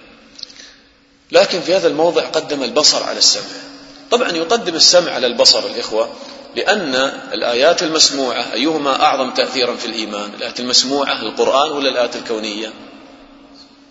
لكن 1.32 1.62
في 1.62 1.76
هذا 1.76 1.88
الموضع 1.88 2.30
قدم 2.30 2.64
البصر 2.64 3.04
على 3.04 3.18
السمع. 3.18 3.69
طبعا 4.12 4.32
يقدم 4.32 4.76
السمع 4.76 5.12
على 5.12 5.28
البصر 5.28 5.66
الإخوة 5.66 6.10
لأن 6.56 6.96
الآيات 7.34 7.84
المسموعة 7.84 8.54
أيهما 8.54 9.04
أعظم 9.04 9.34
تأثيرا 9.34 9.76
في 9.76 9.86
الإيمان؟ 9.86 10.34
الآيات 10.34 10.60
المسموعة 10.60 11.22
القرآن 11.22 11.72
ولا 11.72 11.90
الآيات 11.90 12.16
الكونية؟ 12.16 12.74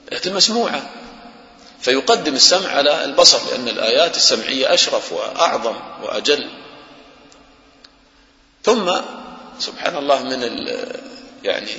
الآيات 0.08 0.26
المسموعة. 0.26 0.90
فيقدم 1.80 2.34
السمع 2.34 2.68
على 2.68 3.04
البصر 3.04 3.38
لأن 3.50 3.68
الآيات 3.68 4.16
السمعية 4.16 4.74
أشرف 4.74 5.12
وأعظم 5.12 5.76
وأجل. 6.02 6.50
ثم 8.64 8.92
سبحان 9.58 9.96
الله 9.96 10.22
من 10.22 10.66
يعني 11.44 11.70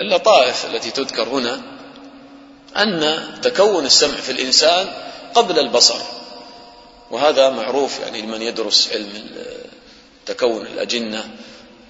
اللطائف 0.00 0.66
التي 0.66 0.90
تذكر 0.90 1.28
هنا 1.28 1.62
أن 2.76 3.24
تكون 3.42 3.86
السمع 3.86 4.16
في 4.16 4.32
الإنسان 4.32 4.92
قبل 5.34 5.58
البصر. 5.58 6.19
وهذا 7.10 7.50
معروف 7.50 8.00
يعني 8.00 8.22
لمن 8.22 8.42
يدرس 8.42 8.88
علم 8.92 9.30
تكون 10.26 10.66
الأجنة 10.66 11.30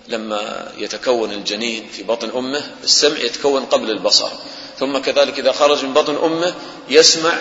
لما 0.08 0.72
يتكون 0.78 1.32
الجنين 1.32 1.88
في 1.88 2.02
بطن 2.02 2.30
أمه 2.36 2.70
السمع 2.82 3.18
يتكون 3.18 3.64
قبل 3.64 3.90
البصر. 3.90 4.30
ثم 4.78 4.98
كذلك 4.98 5.38
إذا 5.38 5.52
خرج 5.52 5.84
من 5.84 5.92
بطن 5.92 6.16
أمه 6.16 6.54
يسمع 6.88 7.38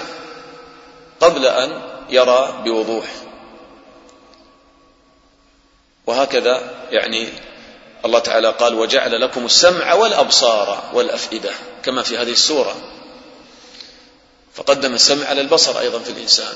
قبل 1.19 1.45
أن 1.45 1.81
يرى 2.09 2.61
بوضوح. 2.65 3.05
وهكذا 6.07 6.85
يعني 6.91 7.29
الله 8.05 8.19
تعالى 8.19 8.51
قال 8.51 8.75
وجعل 8.75 9.21
لكم 9.21 9.45
السمع 9.45 9.93
والأبصار 9.93 10.89
والأفئدة 10.93 11.51
كما 11.83 12.01
في 12.01 12.17
هذه 12.17 12.31
السورة. 12.31 12.75
فقدم 14.55 14.93
السمع 14.93 15.25
على 15.25 15.41
البصر 15.41 15.79
أيضا 15.79 15.99
في 15.99 16.09
الإنسان. 16.09 16.53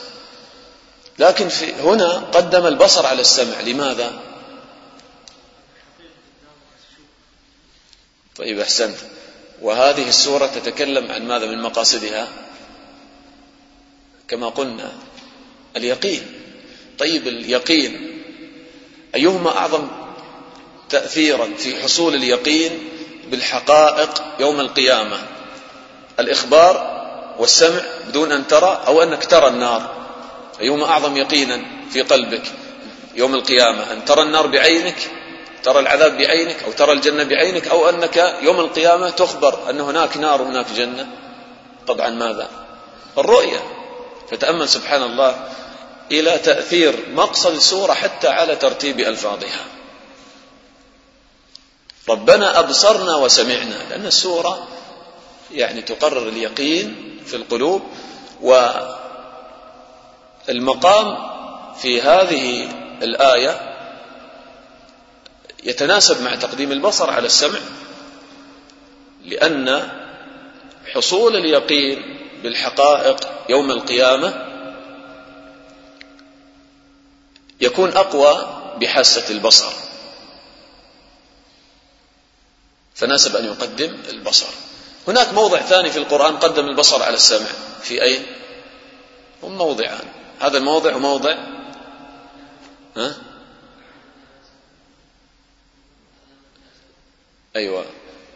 لكن 1.20 1.50
في 1.50 1.74
هنا 1.74 2.14
قدم 2.14 2.66
البصر 2.66 3.06
على 3.06 3.22
السمع 3.22 3.62
لماذا؟ 3.62 4.20
طيب 8.36 8.60
أحسنت. 8.60 8.98
وهذه 9.62 10.10
السورة 10.10 10.46
تتكلم 10.48 11.12
عن 11.12 11.28
ماذا؟ 11.28 11.46
من 11.46 11.62
مقاصدها؟ 11.62 12.28
كما 14.28 14.50
قلنا 14.50 14.92
اليقين. 15.76 16.22
طيب 17.00 17.28
اليقين. 17.28 18.22
أيهما 19.16 19.58
أعظم 19.58 19.88
تأثيرا 20.90 21.50
في 21.58 21.82
حصول 21.84 22.16
اليقين 22.16 22.90
بالحقائق 23.28 24.24
يوم 24.40 24.60
القيامة؟ 24.60 25.20
الإخبار 26.20 26.94
والسمع 27.40 27.82
بدون 28.08 28.32
أن 28.32 28.48
ترى 28.48 28.84
أو 28.88 29.04
أنك 29.04 29.26
ترى 29.26 29.48
النار. 29.48 30.03
أيهما 30.62 30.86
أعظم 30.86 31.18
يقينا 31.18 31.62
في 31.90 32.02
قلبك 32.02 32.44
يوم 33.16 33.34
القيامة؟ 33.34 33.92
أن 33.94 34.06
ترى 34.06 34.22
النار 34.22 34.48
بعينك 34.48 34.96
ترى 35.64 35.80
العذاب 35.80 36.18
بعينك 36.18 36.64
أو 36.64 36.72
ترى 36.72 36.92
الجنة 36.92 37.24
بعينك 37.24 37.68
أو 37.68 37.90
أنك 37.90 38.38
يوم 38.42 38.60
القيامة 38.60 39.10
تخبر 39.10 39.70
أن 39.70 39.82
هناك 39.82 40.18
نار 40.18 40.42
وهناك 40.42 40.66
جنة. 40.76 41.08
طبعا 41.88 42.10
ماذا؟ 42.10 42.50
الرؤية. 43.18 43.64
فتأمل 44.32 44.70
سبحان 44.70 45.04
الله 45.04 45.50
إلى 46.12 46.38
تأثير 46.38 46.96
مقصد 47.14 47.54
السورة 47.54 47.94
حتى 47.94 48.28
على 48.28 48.56
ترتيب 48.56 49.00
ألفاظها. 49.00 49.66
ربنا 52.10 52.60
أبصرنا 52.60 53.16
وسمعنا 53.16 53.90
لأن 53.90 54.06
السورة 54.06 54.68
يعني 55.52 55.82
تقرر 55.82 56.28
اليقين 56.28 57.20
في 57.26 57.36
القلوب 57.36 57.82
والمقام 60.48 61.34
في 61.76 62.02
هذه 62.02 62.70
الآية 63.02 63.74
يتناسب 65.64 66.22
مع 66.22 66.36
تقديم 66.36 66.72
البصر 66.72 67.10
على 67.10 67.26
السمع 67.26 67.60
لأن 69.26 69.90
حصول 70.94 71.36
اليقين 71.36 72.20
بالحقائق 72.44 73.30
يوم 73.50 73.72
القيامة 73.72 74.54
يكون 77.62 77.90
أقوى 77.90 78.62
بحاسة 78.78 79.30
البصر. 79.30 79.74
فناسب 82.96 83.36
أن 83.36 83.46
يقدم 83.46 83.98
البصر. 84.10 84.48
هناك 85.08 85.34
موضع 85.34 85.62
ثاني 85.62 85.92
في 85.92 85.98
القرآن 86.00 86.38
قدم 86.38 86.66
البصر 86.66 87.04
على 87.04 87.16
السمع. 87.16 87.48
في 87.82 88.02
أين؟ 88.04 88.26
هم 89.44 89.58
موضعان. 89.58 90.06
هذا 90.44 90.58
الموضع 90.58 90.96
وموضع 90.96 91.36
ها؟ 92.98 93.16
أيوة 97.56 97.86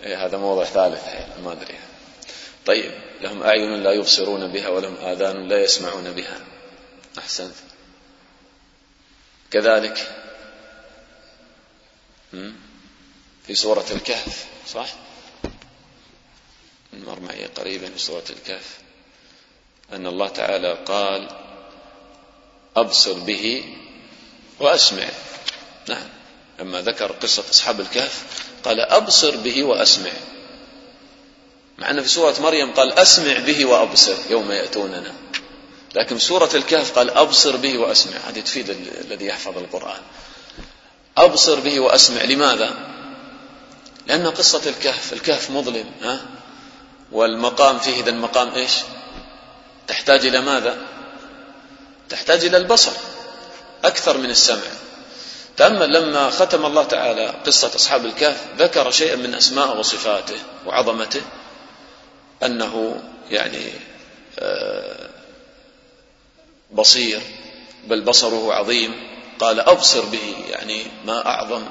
أي 0.03 0.15
هذا 0.15 0.37
موضع 0.37 0.63
ثالث 0.63 1.03
ما 1.43 1.51
أدري. 1.51 1.79
طيب 2.65 2.91
لهم 3.21 3.43
أعين 3.43 3.83
لا 3.83 3.91
يبصرون 3.91 4.51
بها 4.51 4.69
ولهم 4.69 4.95
آذان 4.95 5.47
لا 5.47 5.63
يسمعون 5.63 6.11
بها. 6.11 6.45
أحسنت. 7.17 7.55
كذلك 9.51 10.23
في 13.47 13.55
سورة 13.55 13.85
الكهف 13.91 14.47
صح؟ 14.67 14.89
مر 16.93 17.19
معي 17.19 17.45
قريبا 17.45 17.89
في 17.89 17.99
سورة 17.99 18.25
الكهف. 18.29 18.77
أن 19.93 20.07
الله 20.07 20.27
تعالى 20.27 20.73
قال 20.73 21.46
أبصر 22.77 23.13
به 23.13 23.63
وأسمع. 24.59 25.09
نعم. 25.89 26.07
لما 26.59 26.81
ذكر 26.81 27.11
قصة 27.11 27.43
أصحاب 27.51 27.79
الكهف 27.79 28.23
قال 28.65 28.79
أبصر 28.79 29.35
به 29.35 29.63
وأسمع. 29.63 30.11
مع 31.77 31.89
أن 31.89 32.01
في 32.01 32.09
سورة 32.09 32.35
مريم 32.39 32.71
قال 32.71 32.93
أسمع 32.93 33.39
به 33.39 33.65
وأبصر 33.65 34.15
يوم 34.29 34.51
يأتوننا. 34.51 35.13
لكن 35.95 36.19
سورة 36.19 36.49
الكهف 36.53 36.91
قال 36.97 37.09
أبصر 37.09 37.55
به 37.55 37.77
وأسمع. 37.77 38.17
هذه 38.27 38.39
تفيد 38.39 38.69
الذي 39.05 39.25
يحفظ 39.25 39.57
القرآن. 39.57 40.01
أبصر 41.17 41.59
به 41.59 41.79
وأسمع. 41.79 42.23
لماذا؟ 42.23 42.73
لأن 44.07 44.27
قصة 44.27 44.69
الكهف 44.69 45.13
الكهف 45.13 45.51
مظلم 45.51 45.91
ها؟ 46.01 46.25
والمقام 47.11 47.79
فيه 47.79 47.99
إذا 48.01 48.09
المقام 48.09 48.49
إيش؟ 48.49 48.73
تحتاج 49.87 50.25
إلى 50.25 50.41
ماذا؟ 50.41 50.96
تحتاج 52.09 52.45
إلى 52.45 52.57
البصر 52.57 52.91
أكثر 53.83 54.17
من 54.17 54.29
السمع. 54.29 54.61
تأمل 55.57 55.93
لما 55.93 56.29
ختم 56.29 56.65
الله 56.65 56.83
تعالى 56.83 57.33
قصة 57.45 57.71
أصحاب 57.75 58.05
الكهف 58.05 58.45
ذكر 58.57 58.91
شيئا 58.91 59.15
من 59.15 59.33
أسماء 59.33 59.77
وصفاته 59.77 60.39
وعظمته 60.65 61.21
أنه 62.43 63.01
يعني 63.29 63.71
آه، 64.39 65.09
بصير 66.71 67.21
بل 67.87 68.01
بصره 68.01 68.53
عظيم. 68.53 69.17
قال 69.39 69.59
أبصر 69.59 70.05
به 70.05 70.35
يعني 70.49 70.83
ما 71.05 71.27
أعظم 71.27 71.65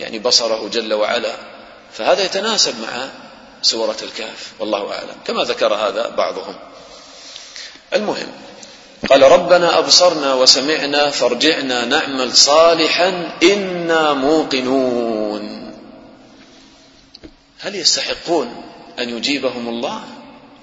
يعني 0.00 0.18
بصره 0.18 0.68
جل 0.68 0.94
وعلا. 0.94 1.36
فهذا 1.92 2.24
يتناسب 2.24 2.80
مع 2.80 3.08
سورة 3.62 3.96
الكهف 4.02 4.52
والله 4.58 4.92
أعلم 4.92 5.16
كما 5.26 5.44
ذكر 5.44 5.74
هذا 5.74 6.08
بعضهم. 6.08 6.54
المهم 7.92 8.32
قال 9.10 9.22
ربنا 9.22 9.78
أبصرنا 9.78 10.34
وسمعنا 10.34 11.10
فارجعنا 11.10 11.84
نعمل 11.84 12.36
صالحا 12.36 13.38
إنا 13.42 14.12
موقنون. 14.12 15.74
هل 17.60 17.74
يستحقون 17.74 18.64
أن 18.98 19.08
يجيبهم 19.08 19.68
الله؟ 19.68 20.04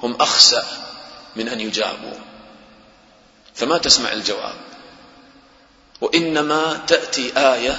هم 0.04 0.16
أخسأ 0.16 0.64
من 1.36 1.48
أن 1.48 1.60
يجابوا. 1.60 2.18
فما 3.54 3.78
تسمع 3.78 4.12
الجواب؟ 4.12 4.56
وإنما 6.02 6.80
تأتي 6.88 7.32
آية 7.38 7.78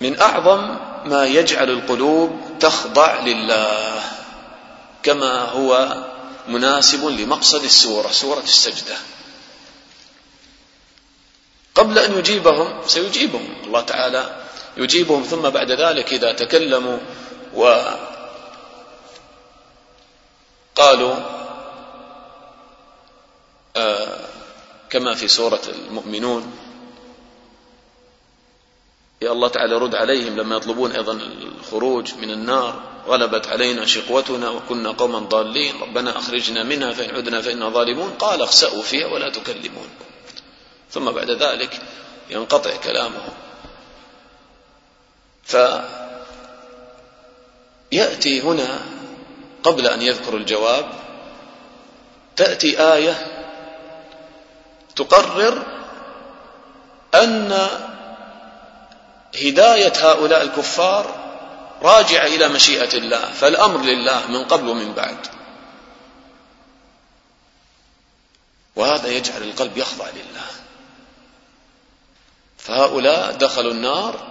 من 0.00 0.20
أعظم 0.20 0.76
ما 1.04 1.24
يجعل 1.24 1.70
القلوب 1.70 2.40
تخضع 2.60 3.20
لله 3.20 4.02
كما 5.02 5.40
هو 5.42 5.96
مناسب 6.48 7.06
لمقصد 7.06 7.64
السورة 7.64 8.08
سورة 8.08 8.40
السجدة. 8.40 8.96
قبل 11.74 11.98
أن 11.98 12.18
يجيبهم 12.18 12.82
سيجيبهم. 12.86 13.54
الله 13.64 13.80
تعالى 13.80 14.42
يجيبهم 14.76 15.22
ثم 15.22 15.50
بعد 15.50 15.70
ذلك 15.70 16.12
إذا 16.12 16.32
تكلموا 16.32 16.98
وقالوا 17.54 18.06
آه 23.76 24.20
كما 24.90 25.14
في 25.14 25.28
سورة 25.28 25.60
المؤمنون 25.68 26.56
يا 29.22 29.32
الله 29.32 29.48
تعالى 29.48 29.74
رد 29.74 29.94
عليهم 29.94 30.36
لما 30.36 30.56
يطلبون 30.56 30.92
أيضا 30.92 31.12
الخروج 31.12 32.14
من 32.14 32.30
النار. 32.30 32.82
غلبت 33.06 33.46
علينا 33.48 33.86
شقوتنا 33.86 34.50
وكنا 34.50 34.90
قوما 34.90 35.18
ضالين. 35.18 35.82
ربنا 35.82 36.18
أخرجنا 36.18 36.62
منها 36.62 36.92
فإن 36.92 37.14
عدنا 37.14 37.42
فإنا 37.42 37.68
ظالمون. 37.68 38.10
قال 38.10 38.42
اخسأوا 38.42 38.82
فيها 38.82 39.06
ولا 39.06 39.30
تكلمون. 39.30 39.88
ثم 40.90 41.10
بعد 41.10 41.30
ذلك 41.30 41.80
ينقطع 42.30 42.76
كلامه. 42.76 43.28
فيأتي 47.90 48.40
هنا 48.40 48.80
قبل 49.62 49.86
أن 49.86 50.02
يذكر 50.02 50.36
الجواب 50.36 50.86
تأتي 52.36 52.80
آية 52.94 53.26
تقرر 54.96 55.62
أن 57.14 57.68
هداية 59.34 59.92
هؤلاء 59.96 60.42
الكفار 60.42 61.22
راجعة 61.82 62.26
إلى 62.26 62.48
مشيئة 62.48 62.98
الله 62.98 63.32
فالأمر 63.32 63.80
لله 63.80 64.26
من 64.26 64.44
قبل 64.44 64.68
ومن 64.68 64.92
بعد. 64.92 65.26
وهذا 68.76 69.08
يجعل 69.08 69.42
القلب 69.42 69.76
يخضع 69.78 70.08
لله. 70.08 70.50
فهؤلاء 72.58 73.32
دخلوا 73.32 73.72
النار 73.72 74.26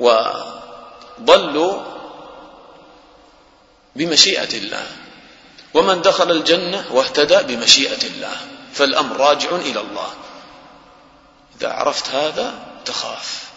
وضلوا 0.00 1.82
بمشيئة 3.96 4.58
الله. 4.58 4.86
ومن 5.74 6.02
دخل 6.02 6.30
الجنة 6.30 6.84
واهتدى 6.90 7.54
بمشيئة 7.54 8.06
الله 8.06 8.36
فالأمر 8.72 9.16
راجع 9.16 9.50
إلى 9.50 9.80
الله. 9.80 10.10
إذا 11.58 11.68
عرفت 11.72 12.08
هذا 12.08 12.54
تخاف. 12.84 13.47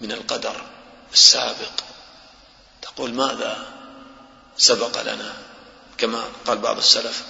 من 0.00 0.12
القدر 0.12 0.56
السابق. 1.12 1.80
تقول 2.82 3.14
ماذا 3.14 3.66
سبق 4.56 5.02
لنا؟ 5.02 5.32
كما 5.98 6.24
قال 6.46 6.58
بعض 6.58 6.76
السلف 6.76 7.24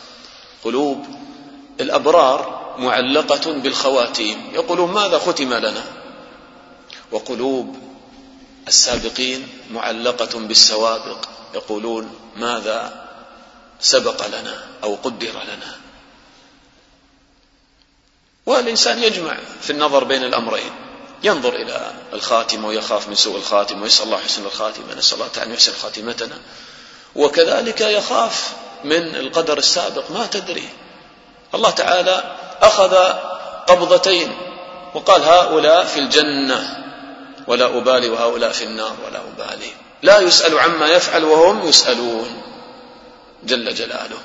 قلوب 0.65 1.07
الأبرار 1.81 2.75
معلقة 2.79 3.53
بالخواتيم. 3.53 4.51
يقولون 4.55 4.93
ماذا 4.93 5.19
ختم 5.19 5.55
لنا؟ 5.55 5.85
وقلوب 7.13 7.77
السابقين 8.69 9.49
معلقة 9.71 10.39
بالسوابق. 10.39 11.29
يقولون 11.55 12.19
ماذا 12.37 13.05
سبق 13.81 14.27
لنا 14.27 14.67
أو 14.85 14.95
قدر 14.95 15.43
لنا؟ 15.43 15.81
والإنسان 18.47 19.03
يجمع 19.03 19.39
في 19.61 19.71
النظر 19.71 20.05
بين 20.05 20.25
الأمرين. 20.25 20.73
ينظر 21.25 21.55
إلى 21.55 21.93
الخاتمة 22.13 22.69
ويخاف 22.69 23.09
من 23.09 23.15
سوء 23.15 23.37
الخاتمة 23.37 23.83
ويسأل 23.83 24.05
الله 24.07 24.19
حسن 24.19 24.45
الخاتمة 24.45 24.95
نسأل 24.95 25.15
الله 25.15 25.29
تعالى 25.29 25.49
أن 25.49 25.55
يحسن 25.55 25.73
خاتمتنا. 25.83 26.39
وكذلك 27.17 27.81
يخاف 27.81 28.53
من 28.85 29.17
القدر 29.17 29.59
السابق 29.59 30.11
ما 30.11 30.27
تدري. 30.27 30.69
الله 31.55 31.71
تعالى 31.71 32.37
أخذ 32.63 32.95
قبضتين 33.67 34.37
وقال 34.95 35.23
هؤلاء 35.23 35.85
في 35.85 36.01
الجنة 36.01 36.85
ولا 37.47 37.67
أبالي 37.67 38.09
وهؤلاء 38.09 38.53
في 38.53 38.65
النار 38.65 38.97
ولا 39.07 39.19
أبالي. 39.19 39.73
لا 40.03 40.19
يسأل 40.19 40.59
عما 40.59 40.87
يفعل 40.89 41.25
وهم 41.25 41.69
يسألون 41.69 42.43
جل 43.45 43.75
جلاله. 43.75 44.19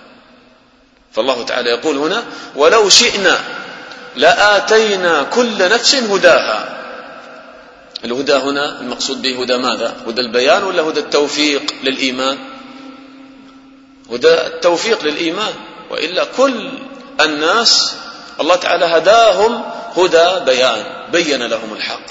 فالله 1.12 1.44
تعالى 1.44 1.70
يقول 1.70 1.98
هنا 1.98 2.24
ولو 2.56 2.90
شئنا 2.90 3.40
لآتينا 4.16 5.24
كل 5.24 5.70
نفس 5.70 5.96
هداها. 5.96 6.79
الهدى 8.06 8.34
هنا 8.34 8.82
المقصود 8.82 9.22
به 9.22 9.42
هدى 9.42 9.58
ماذا؟ 9.58 9.96
هدى 10.08 10.22
البيان 10.22 10.64
ولا 10.64 10.82
هدى 10.82 11.00
التوفيق 11.00 11.74
للإيمان؟ 11.84 12.38
هدى 14.12 14.34
التوفيق 14.34 15.04
للإيمان. 15.04 15.54
وإلا 15.90 16.24
كل 16.38 16.72
الناس 17.22 17.96
الله 18.40 18.56
تعالى 18.56 18.86
هداهم 18.86 19.64
هدى 19.98 20.46
بيان 20.46 20.84
بين 21.12 21.44
لهم 21.44 21.74
الحق. 21.74 22.06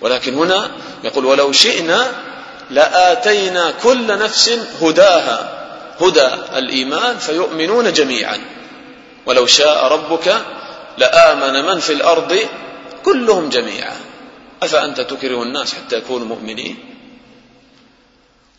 ولكن 0.00 0.34
هنا 0.34 0.70
يقول 1.04 1.24
ولو 1.24 1.52
شئنا 1.52 2.06
لآتينا 2.70 3.70
كل 3.82 4.06
نفس 4.06 4.58
هداها 4.82 5.60
هدى 6.00 6.28
الإيمان 6.56 7.18
فيؤمنون 7.18 7.92
جميعا. 7.92 8.40
ولو 9.26 9.46
شاء 9.46 9.92
ربك 9.92 10.42
لآمن 10.98 11.64
من 11.64 11.80
في 11.80 11.92
الأرض 11.92 12.38
كلهم 13.04 13.48
جميعا. 13.48 13.96
أفأنت 14.62 15.00
تكره 15.00 15.42
الناس 15.42 15.74
حتى 15.74 15.96
يكونوا 15.96 16.26
مؤمنين؟ 16.26 16.76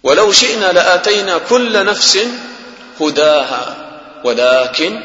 ولو 0.03 0.31
شئنا 0.31 0.71
لآتينا 0.71 1.37
كل 1.37 1.85
نفس 1.85 2.19
هداها 3.01 3.75
ولكن 4.23 5.01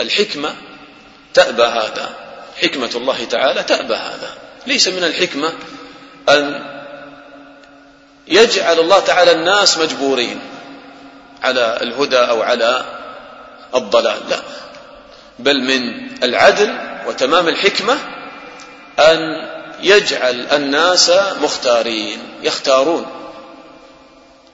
الحكمة 0.00 0.54
تأبى 1.34 1.62
هذا. 1.62 2.10
حكمة 2.62 2.90
الله 2.94 3.24
تعالى 3.24 3.62
تأبى 3.62 3.94
هذا. 3.94 4.34
ليس 4.66 4.88
من 4.88 5.04
الحكمة 5.04 5.52
أن 6.28 6.64
يجعل 8.28 8.78
الله 8.78 9.00
تعالى 9.00 9.32
الناس 9.32 9.78
مجبورين 9.78 10.40
على 11.42 11.78
الهدى 11.82 12.18
أو 12.18 12.42
على 12.42 12.84
الضلال 13.74 14.28
لا. 14.28 14.40
بل 15.38 15.60
من 15.60 16.10
العدل 16.22 16.78
وتمام 17.06 17.48
الحكمة 17.48 17.98
أن 19.00 19.48
يجعل 19.82 20.46
الناس 20.52 21.10
مختارين 21.42 22.18
يختارون. 22.42 23.06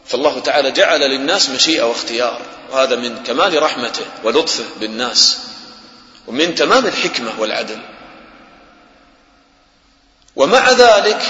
فالله 0.07 0.39
تعالى 0.39 0.71
جعل 0.71 1.01
للناس 1.01 1.51
مشيئة 1.51 1.83
واختيار 1.83 2.41
وهذا 2.71 2.97
من 2.97 3.23
كمال 3.23 3.63
رحمته 3.63 4.05
ولطفه 4.25 4.65
بالناس 4.81 5.39
ومن 6.27 6.55
تمام 6.55 6.87
الحكمة 6.87 7.31
والعدل. 7.39 7.79
ومع 10.37 10.71
ذلك 10.71 11.23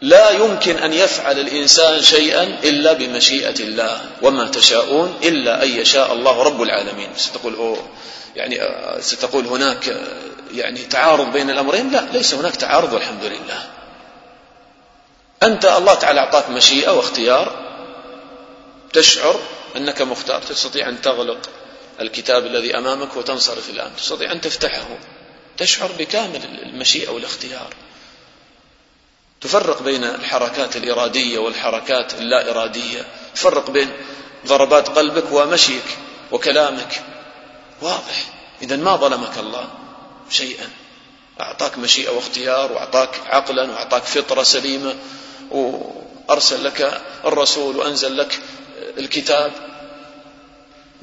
لا 0.00 0.30
يمكن 0.30 0.76
أن 0.76 0.92
يفعل 0.92 1.38
الإنسان 1.38 2.02
شيئا 2.02 2.42
إلا 2.42 2.92
بمشيئة 2.92 3.60
الله 3.60 4.00
وما 4.22 4.48
تشاءون 4.48 5.18
إلا 5.22 5.62
أن 5.62 5.68
يشاء 5.68 6.12
الله 6.12 6.42
رب 6.42 6.62
العالمين. 6.62 7.08
ستقول 7.16 7.54
أوه 7.54 7.88
يعني 8.36 8.62
آه، 8.62 9.00
ستقول 9.00 9.46
هناك 9.46 9.96
يعني 10.50 10.84
تعارض 10.84 11.32
بين 11.32 11.50
الأمرين؟ 11.50 11.90
لا 11.90 12.00
ليس 12.12 12.34
هناك 12.34 12.56
تعارض 12.56 12.92
والحمد 12.92 13.24
لله. 13.24 13.70
أنت 15.42 15.64
الله 15.64 15.94
تعالى 15.94 16.20
أعطاك 16.20 16.50
مشيئة 16.50 16.90
واختيار 16.90 17.68
تشعر 18.92 19.40
أنك 19.76 20.02
مختار 20.02 20.42
تستطيع 20.42 20.88
أن 20.88 21.00
تغلق 21.00 21.50
الكتاب 22.00 22.46
الذي 22.46 22.78
أمامك 22.78 23.16
وتنصرف 23.16 23.70
الآن 23.70 23.96
تستطيع 23.96 24.32
أن 24.32 24.40
تفتحه. 24.40 24.86
تشعر 25.56 25.90
بكامل 25.98 26.44
المشيئة 26.62 27.10
والاختيار. 27.10 27.74
تفرق 29.40 29.82
بين 29.82 30.04
الحركات 30.04 30.76
الإرادية 30.76 31.38
والحركات 31.38 32.14
اللا 32.14 32.50
إرادية 32.50 33.06
تفرق 33.34 33.70
بين 33.70 33.92
ضربات 34.46 34.88
قلبك 34.88 35.32
ومشيك 35.32 35.98
وكلامك. 36.32 37.02
واضح. 37.82 38.24
إذا 38.62 38.76
ما 38.76 38.96
ظلمك 38.96 39.38
الله؟ 39.38 39.68
شيئا. 40.30 40.70
أعطاك 41.40 41.78
مشيئة 41.78 42.10
واختيار 42.10 42.72
وأعطاك 42.72 43.20
عقلا 43.26 43.70
وأعطاك 43.70 44.02
فطرة 44.02 44.42
سليمة. 44.42 44.96
وأرسل 45.50 46.64
لك 46.64 47.02
الرسول 47.24 47.76
وأنزل 47.76 48.16
لك 48.16 48.40
الكتاب 48.98 49.52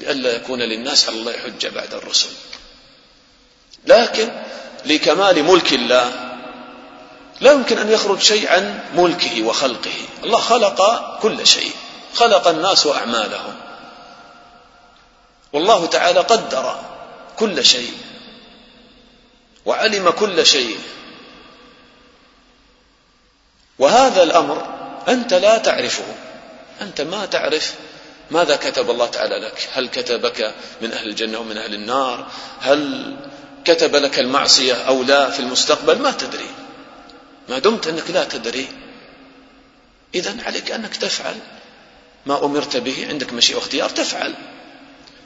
لئلا 0.00 0.36
يكون 0.36 0.58
للناس 0.58 1.08
على 1.08 1.18
الله 1.18 1.32
حجة 1.32 1.68
بعد 1.68 1.94
الرسل. 1.94 2.30
لكن 3.86 4.42
لكمال 4.84 5.42
ملك 5.44 5.72
الله 5.72 6.12
لا 7.40 7.52
يمكن 7.52 7.78
أن 7.78 7.90
يخرج 7.90 8.20
شيء 8.20 8.48
عن 8.48 8.80
ملكه 8.94 9.42
وخلقه. 9.42 9.94
الله 10.24 10.38
خلق 10.38 10.80
كل 11.22 11.46
شيء. 11.46 11.72
خلق 12.14 12.48
الناس 12.48 12.86
وأعمالهم. 12.86 13.56
والله 15.52 15.86
تعالى 15.86 16.20
قدر 16.20 16.80
كل 17.36 17.64
شيء. 17.64 17.92
وعلم 19.66 20.10
كل 20.10 20.46
شيء. 20.46 20.78
وهذا 23.78 24.22
الأمر 24.22 24.66
أنت 25.08 25.34
لا 25.34 25.58
تعرفه. 25.58 26.04
أنت 26.80 27.00
ما 27.00 27.26
تعرف 27.26 27.74
ماذا 28.30 28.56
كتب 28.56 28.90
الله 28.90 29.06
تعالى 29.06 29.38
لك. 29.38 29.68
هل 29.72 29.88
كتبك 29.88 30.54
من 30.82 30.92
أهل 30.92 31.08
الجنة 31.08 31.38
ومن 31.38 31.58
أهل 31.58 31.74
النار؟ 31.74 32.26
هل 32.60 33.16
كتب 33.64 33.96
لك 33.96 34.18
المعصية 34.18 34.74
أو 34.74 35.02
لا 35.02 35.30
في 35.30 35.40
المستقبل؟ 35.40 35.98
ما 35.98 36.10
تدري. 36.10 36.50
ما 37.48 37.58
دمت 37.58 37.86
أنك 37.86 38.10
لا 38.10 38.24
تدري. 38.24 38.68
إذا 40.14 40.36
عليك 40.46 40.70
أنك 40.70 40.96
تفعل 40.96 41.34
ما 42.26 42.44
أمرت 42.44 42.76
به 42.76 43.06
عندك 43.08 43.32
مشيئة 43.32 43.56
واختيار 43.56 43.90
تفعل. 43.90 44.34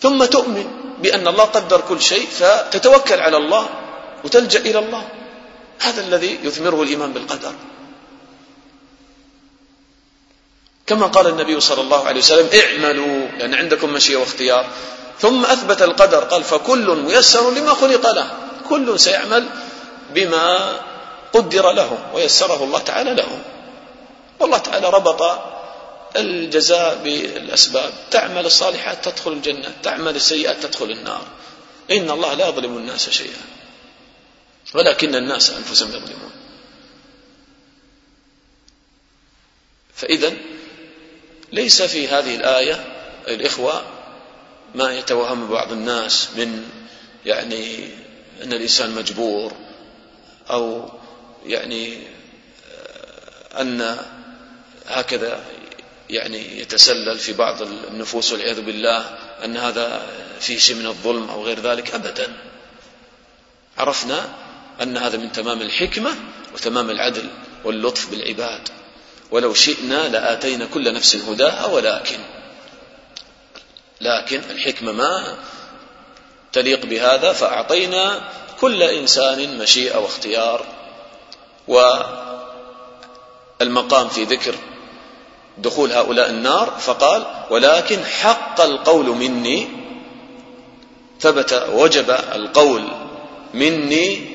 ثم 0.03 0.25
تؤمن 0.25 0.71
بأن 0.99 1.29
الله 1.29 1.45
قدر 1.45 1.81
كل 1.81 2.03
شيء 2.03 2.27
فتتوكل 2.27 3.21
على 3.21 3.37
الله. 3.37 3.90
وتلجأ 4.25 4.61
إلى 4.61 4.79
الله. 4.79 5.09
هذا 5.81 6.01
الذي 6.01 6.39
يثمره 6.43 6.83
الإيمان 6.83 7.13
بالقدر. 7.13 7.55
كما 10.87 11.07
قال 11.07 11.27
النبي 11.27 11.61
صلى 11.61 11.81
الله 11.81 12.07
عليه 12.07 12.21
وسلم 12.21 12.49
اعملوا 12.61 13.29
لأن 13.39 13.55
عندكم 13.55 13.93
مشيئة 13.93 14.17
واختيار. 14.17 14.67
ثم 15.21 15.45
أثبت 15.45 15.83
القدر 15.83 16.25
قال 16.25 16.45
فكل 16.45 16.97
ميسر 16.97 17.51
لما 17.51 17.75
خلق 17.75 18.11
له. 18.11 18.31
كل 18.69 19.01
سيعمل 19.01 19.49
بما 20.15 20.77
قدر 21.33 21.73
له 21.73 21.99
ويسره 22.15 22.65
الله 22.65 22.79
تعالى 22.79 23.15
له. 23.15 23.39
والله 24.41 24.59
تعالى 24.59 24.91
ربط 24.91 25.39
الجزاء 26.17 27.01
بالأسباب. 27.05 27.93
تعمل 28.11 28.47
الصالحات 28.47 29.05
تدخل 29.05 29.33
الجنة 29.33 29.73
تعمل 29.83 30.17
السيئات 30.17 30.67
تدخل 30.67 30.91
النار. 30.91 31.23
إن 31.91 32.11
الله 32.11 32.35
لا 32.35 32.49
يظلم 32.49 32.77
الناس 32.77 33.11
شيئا. 33.11 33.60
ولكن 34.75 35.15
الناس 35.15 35.51
أنفسهم 35.51 35.89
يظلمون. 35.89 36.31
فإذا 39.95 40.33
ليس 41.53 41.83
في 41.83 42.09
هذه 42.09 42.35
الآية 42.37 42.85
الإخوة 43.29 43.83
ما 44.75 44.99
يتوهم 44.99 45.49
بعض 45.49 45.73
الناس 45.73 46.29
من 46.37 46.69
يعني 47.27 47.89
أن 48.43 48.53
الإنسان 48.53 48.91
مجبور 48.91 49.53
أو 50.51 50.91
يعني 51.47 51.99
أن 53.61 53.99
هكذا 54.87 55.45
يعني 56.11 56.61
يتسلل 56.61 57.19
في 57.19 57.33
بعض 57.33 57.63
النفوس 57.63 58.33
والعياذ 58.33 58.61
بالله 58.61 58.99
أن 59.45 59.57
هذا 59.57 60.07
فيه 60.41 60.59
شيء 60.59 60.77
من 60.77 60.87
الظلم 60.87 61.31
أو 61.31 61.45
غير 61.45 61.61
ذلك 61.61 61.95
أبدا. 61.95 62.37
عرفنا 63.79 64.35
أن 64.83 64.97
هذا 64.97 65.17
من 65.17 65.33
تمام 65.33 65.63
الحكمة 65.63 66.11
وتمام 66.55 66.91
العدل 66.91 67.29
واللطف 67.65 68.11
بالعباد. 68.11 68.69
ولو 69.31 69.55
شئنا 69.55 70.09
لآتينا 70.09 70.67
كل 70.67 70.95
نفس 70.95 71.17
هداها 71.17 71.67
ولكن 71.67 72.19
لكن 74.01 74.43
الحكمة 74.51 74.93
ما 74.93 75.37
تليق 76.53 76.87
بهذا 76.87 77.33
فأعطينا 77.33 78.29
كل 78.61 78.83
إنسان 78.83 79.59
مشيئة 79.59 79.99
واختيار. 79.99 80.67
والمقام 83.61 84.09
في 84.09 84.25
ذكر 84.25 84.55
دخول 85.59 85.93
هؤلاء 85.93 86.31
النار 86.31 86.77
فقال 86.81 87.27
ولكن 87.51 88.05
حق 88.05 88.61
القول 88.61 89.07
مني 89.07 89.69
ثبت 91.21 91.67
وجب 91.73 92.11
القول 92.11 92.89
مني 93.55 94.30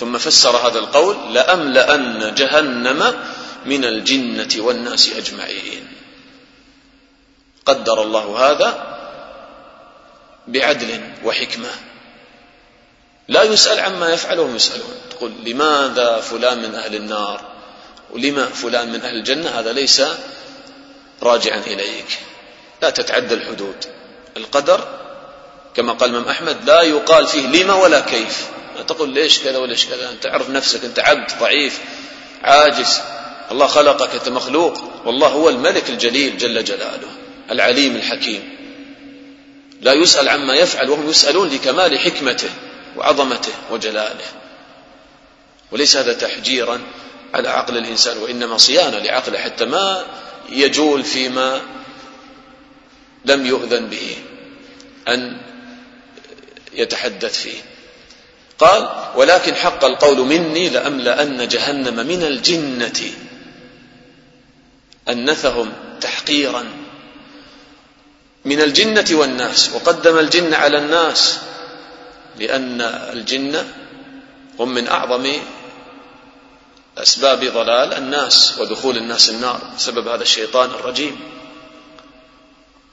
ثم 0.00 0.18
فسر 0.18 0.56
هذا 0.56 0.78
القول 0.78 1.34
لأملأن 1.34 2.34
جهنم 2.34 3.14
من 3.66 3.84
الجنة 3.84 4.48
والناس 4.58 5.12
أجمعين. 5.12 5.92
قدر 7.66 8.02
الله 8.02 8.50
هذا 8.50 8.96
بعدل 10.46 11.00
وحكمة. 11.24 11.68
لا 13.28 13.42
يسأل 13.42 13.80
عما 13.80 14.12
يفعل 14.12 14.38
وهم 14.38 14.56
يسألون. 14.56 14.94
تقول 15.10 15.32
لماذا 15.44 16.20
فلان 16.20 16.58
من 16.58 16.74
أهل 16.74 16.94
النار؟ 16.94 17.40
ولما 18.10 18.46
فلان 18.46 18.92
من 18.92 19.02
أهل 19.02 19.16
الجنة؟ 19.16 19.50
هذا 19.50 19.72
ليس 19.72 20.02
راجعا 21.22 21.58
إليك. 21.58 22.18
لا 22.82 22.90
تتعدى 22.90 23.34
الحدود. 23.34 23.76
القدر 24.36 24.88
كما 25.74 25.92
قال 25.92 26.10
الإمام 26.10 26.28
أحمد 26.28 26.64
لا 26.64 26.82
يقال 26.82 27.26
فيه 27.26 27.46
لما 27.46 27.74
ولا 27.74 28.00
كيف. 28.00 28.59
تقول 28.82 29.08
ليش 29.08 29.38
كذا 29.38 29.58
وليش 29.58 29.86
كذا؟ 29.86 30.10
أنت 30.10 30.22
تعرف 30.22 30.50
نفسك 30.50 30.84
أنت 30.84 30.98
عبد 30.98 31.30
ضعيف 31.40 31.80
عاجز. 32.42 33.00
الله 33.50 33.66
خلقك 33.66 34.14
أنت 34.14 34.28
مخلوق. 34.28 34.82
والله 35.04 35.28
هو 35.28 35.48
الملك 35.48 35.90
الجليل 35.90 36.38
جل 36.38 36.64
جلاله 36.64 37.08
العليم 37.50 37.96
الحكيم. 37.96 38.56
لا 39.80 39.92
يسأل 39.92 40.28
عما 40.28 40.54
يفعل 40.54 40.90
وهم 40.90 41.10
يسألون 41.10 41.48
لكمال 41.48 41.98
حكمته 41.98 42.50
وعظمته 42.96 43.52
وجلاله. 43.70 44.26
وليس 45.72 45.96
هذا 45.96 46.12
تحجيرا 46.12 46.80
على 47.34 47.48
عقل 47.48 47.76
الإنسان 47.76 48.18
وإنما 48.18 48.56
صيانة 48.56 48.98
لعقله 48.98 49.38
حتى 49.38 49.64
ما 49.64 50.06
يجول 50.48 51.04
فيما 51.04 51.62
لم 53.24 53.46
يؤذن 53.46 53.86
به 53.86 54.16
أن 55.08 55.40
يتحدث 56.72 57.42
فيه. 57.42 57.69
قال 58.60 58.88
ولكن 59.14 59.54
حق 59.54 59.84
القول 59.84 60.18
مني 60.18 60.68
لأملأن 60.68 61.48
جهنم 61.48 62.06
من 62.06 62.22
الجنة. 62.22 63.00
أنثهم 65.08 65.72
تحقيرا. 66.00 66.64
من 68.44 68.60
الجنة 68.60 69.06
والناس 69.12 69.70
وقدم 69.74 70.18
الجن 70.18 70.54
على 70.54 70.78
الناس 70.78 71.38
لأن 72.38 72.80
الجن 73.12 73.64
هم 74.58 74.74
من 74.74 74.88
أعظم 74.88 75.32
أسباب 76.98 77.44
ضلال 77.44 77.94
الناس 77.94 78.58
ودخول 78.58 78.96
الناس 78.96 79.30
النار 79.30 79.60
بسبب 79.76 80.08
هذا 80.08 80.22
الشيطان 80.22 80.70
الرجيم. 80.70 81.20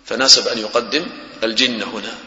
فناسب 0.05 0.47
أن 0.47 0.57
يقدم 0.57 1.05
الجن 1.43 1.83
هنا. 1.83 2.26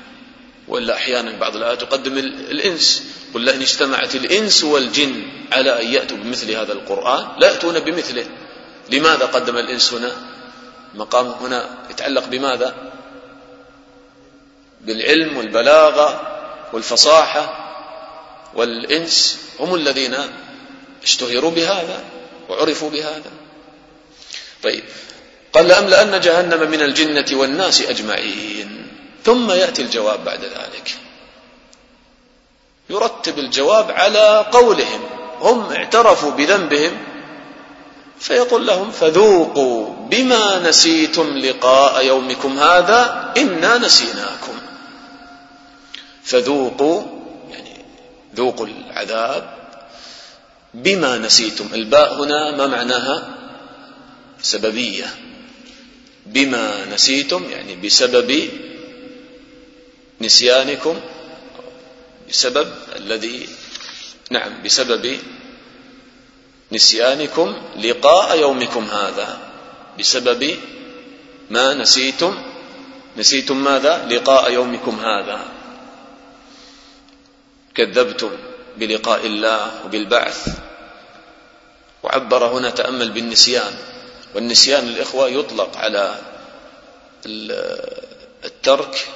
وإلا 0.70 0.94
أحيانا 0.94 1.38
بعض 1.38 1.56
الآيات 1.56 1.80
تقدم 1.80 2.18
الإنس. 2.18 3.02
قل 3.34 3.40
لئن 3.40 3.60
اجتمعت 3.60 4.14
الإنس 4.14 4.64
والجن 4.64 5.22
على 5.52 5.82
أن 5.82 5.86
يأتوا 5.86 6.16
بمثل 6.16 6.50
هذا 6.50 6.72
القرآن 6.72 7.26
لا 7.38 7.50
يأتون 7.52 7.80
بمثله. 7.80 8.26
لماذا 8.90 9.26
قدم 9.26 9.56
الإنس 9.56 9.92
هنا؟ 9.92 10.12
المقام 10.94 11.26
هنا 11.26 11.78
يتعلق 11.90 12.26
بماذا؟ 12.26 12.74
بالعلم 14.80 15.36
والبلاغة 15.36 16.20
والفصاحة. 16.72 17.66
والإنس 18.54 19.40
هم 19.60 19.74
الذين 19.74 20.16
اشتهروا 21.02 21.50
بهذا 21.50 22.04
وعرفوا 22.48 22.90
بهذا. 22.90 23.30
طيب 24.62 24.84
قال 25.52 25.68
لأملأن 25.68 26.20
جهنم 26.20 26.70
من 26.70 26.82
الجنة 26.82 27.38
والناس 27.38 27.82
أجمعين. 27.82 28.89
ثم 29.24 29.50
يأتي 29.50 29.82
الجواب 29.82 30.24
بعد 30.24 30.44
ذلك. 30.44 30.98
يرتب 32.90 33.38
الجواب 33.38 33.90
على 33.90 34.46
قولهم. 34.52 35.00
هم 35.40 35.72
اعترفوا 35.72 36.30
بذنبهم 36.30 36.98
فيقول 38.20 38.66
لهم 38.66 38.90
فذوقوا 38.90 39.94
بما 40.10 40.68
نسيتم 40.68 41.38
لقاء 41.38 42.04
يومكم 42.04 42.58
هذا 42.58 43.32
إنا 43.36 43.78
نسيناكم. 43.78 44.60
فذوقوا 46.24 47.02
يعني 47.50 47.84
ذوقوا 48.36 48.66
العذاب 48.66 49.54
بما 50.74 51.18
نسيتم. 51.18 51.68
الباء 51.74 52.14
هنا 52.14 52.56
ما 52.56 52.66
معناها؟ 52.66 53.28
سببية. 54.42 55.14
بما 56.26 56.84
نسيتم 56.84 57.50
يعني 57.50 57.76
بسبب 57.76 58.48
نسيانكم 60.20 61.00
بسبب 62.28 62.68
الذي 62.96 63.48
نعم 64.30 64.62
بسبب 64.62 65.18
نسيانكم 66.72 67.56
لقاء 67.76 68.38
يومكم 68.38 68.84
هذا 68.84 69.38
بسبب 69.98 70.56
ما 71.50 71.74
نسيتم. 71.74 72.42
نسيتم 73.16 73.64
ماذا؟ 73.64 74.06
لقاء 74.06 74.52
يومكم 74.52 75.00
هذا. 75.00 75.38
كذبتم 77.74 78.30
بلقاء 78.76 79.26
الله 79.26 79.84
وبالبعث. 79.84 80.48
وعبر 82.02 82.46
هنا 82.46 82.70
تأمل 82.70 83.10
بالنسيان. 83.10 83.74
والنسيان 84.34 84.88
الإخوة 84.88 85.28
يطلق 85.28 85.76
على 85.76 86.18
الترك 88.44 89.08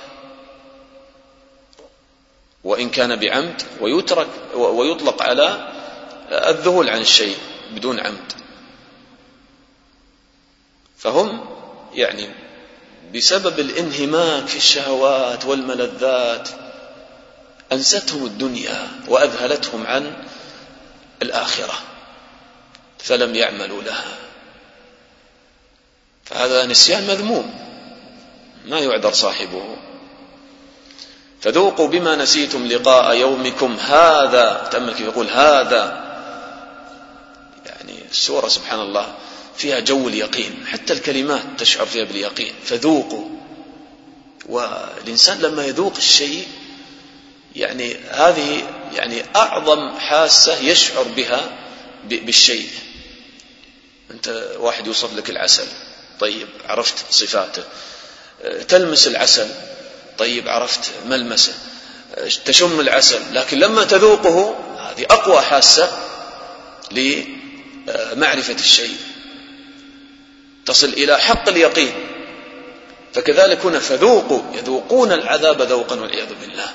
وإن 2.64 2.90
كان 2.90 3.16
بعمد 3.16 3.62
ويترك 3.80 4.28
ويطلق 4.54 5.22
على 5.22 5.72
الذهول 6.30 6.88
عن 6.88 7.00
الشيء 7.00 7.36
بدون 7.72 8.00
عمد. 8.00 8.32
فهم 10.98 11.46
يعني 11.94 12.30
بسبب 13.14 13.60
الانهماك 13.60 14.46
في 14.46 14.56
الشهوات 14.56 15.44
والملذات 15.44 16.48
أنستهم 17.72 18.26
الدنيا 18.26 18.88
وأذهلتهم 19.08 19.86
عن 19.86 20.24
الآخرة 21.22 21.74
فلم 22.98 23.34
يعملوا 23.34 23.82
لها. 23.82 24.16
فهذا 26.24 26.66
نسيان 26.66 27.06
مذموم. 27.06 27.54
ما 28.66 28.78
يعذر 28.78 29.12
صاحبه. 29.12 29.76
فذوقوا 31.44 31.88
بما 31.88 32.16
نسيتم 32.16 32.66
لقاء 32.66 33.16
يومكم 33.16 33.76
هذا. 33.76 34.68
تأمل 34.72 34.94
كيف 34.94 35.06
يقول 35.06 35.26
هذا. 35.30 36.04
يعني 37.66 37.98
السورة 38.10 38.48
سبحان 38.48 38.80
الله 38.80 39.14
فيها 39.56 39.80
جو 39.80 40.08
اليقين 40.08 40.66
حتى 40.66 40.92
الكلمات 40.92 41.42
تشعر 41.58 41.86
فيها 41.86 42.04
باليقين. 42.04 42.54
فذوقوا. 42.64 43.28
والإنسان 44.48 45.38
لما 45.38 45.64
يذوق 45.64 45.96
الشيء 45.96 46.48
يعني 47.56 47.96
هذه 48.10 48.62
يعني 48.94 49.22
أعظم 49.36 49.98
حاسة 49.98 50.58
يشعر 50.58 51.02
بها 51.02 51.50
بالشيء. 52.04 52.68
أنت 54.10 54.48
واحد 54.56 54.86
يوصف 54.86 55.14
لك 55.16 55.30
العسل. 55.30 55.66
طيب 56.20 56.48
عرفت 56.68 56.94
صفاته. 57.10 57.62
تلمس 58.68 59.06
العسل. 59.06 59.48
طيب 60.18 60.48
عرفت 60.48 60.90
ملمسة 61.06 61.52
تشم 62.44 62.80
العسل 62.80 63.20
لكن 63.32 63.58
لما 63.58 63.84
تذوقه 63.84 64.54
هذه 64.78 65.06
أقوى 65.10 65.40
حاسة 65.40 65.92
لمعرفة 66.90 68.54
الشيء 68.54 68.96
تصل 70.66 70.86
إلى 70.86 71.18
حق 71.18 71.48
اليقين. 71.48 71.92
فكذلك 73.12 73.66
هنا 73.66 73.78
فذوقوا 73.78 74.42
يذوقون 74.54 75.12
العذاب 75.12 75.62
ذوقا 75.62 76.00
والعياذ 76.00 76.34
بالله. 76.40 76.68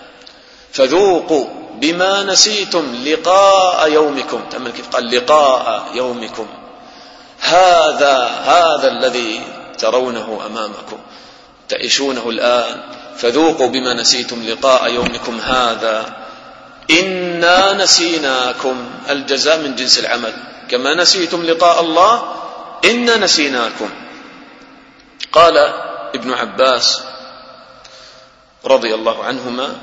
فذوقوا 0.74 1.46
بما 1.74 2.24
نسيتم 2.24 3.04
لقاء 3.06 3.92
يومكم. 3.92 4.42
تأمل 4.52 4.72
كيف 4.72 4.88
قال 4.88 5.16
لقاء 5.16 5.92
يومكم. 5.94 6.48
هذا 7.40 8.26
هذا 8.46 8.88
الذي 8.88 9.42
ترونه 9.78 10.42
أمامكم 10.46 11.00
تعيشونه 11.70 12.30
الآن. 12.30 12.84
فذوقوا 13.18 13.68
بما 13.68 13.94
نسيتم 13.94 14.44
لقاء 14.44 14.94
يومكم 14.94 15.40
هذا. 15.40 16.18
إنا 16.92 17.74
نسيناكم. 17.74 18.90
الجزاء 19.10 19.58
من 19.60 19.76
جنس 19.76 20.00
العمل. 20.00 20.34
كما 20.70 20.94
نسيتم 20.94 21.44
لقاء 21.44 21.82
الله 21.82 22.36
إنا 22.86 23.18
نسيناكم. 23.18 23.90
قال 25.32 25.58
ابن 26.16 26.34
عباس 26.34 27.04
رضي 28.66 28.96
الله 28.96 29.24
عنهما 29.24 29.76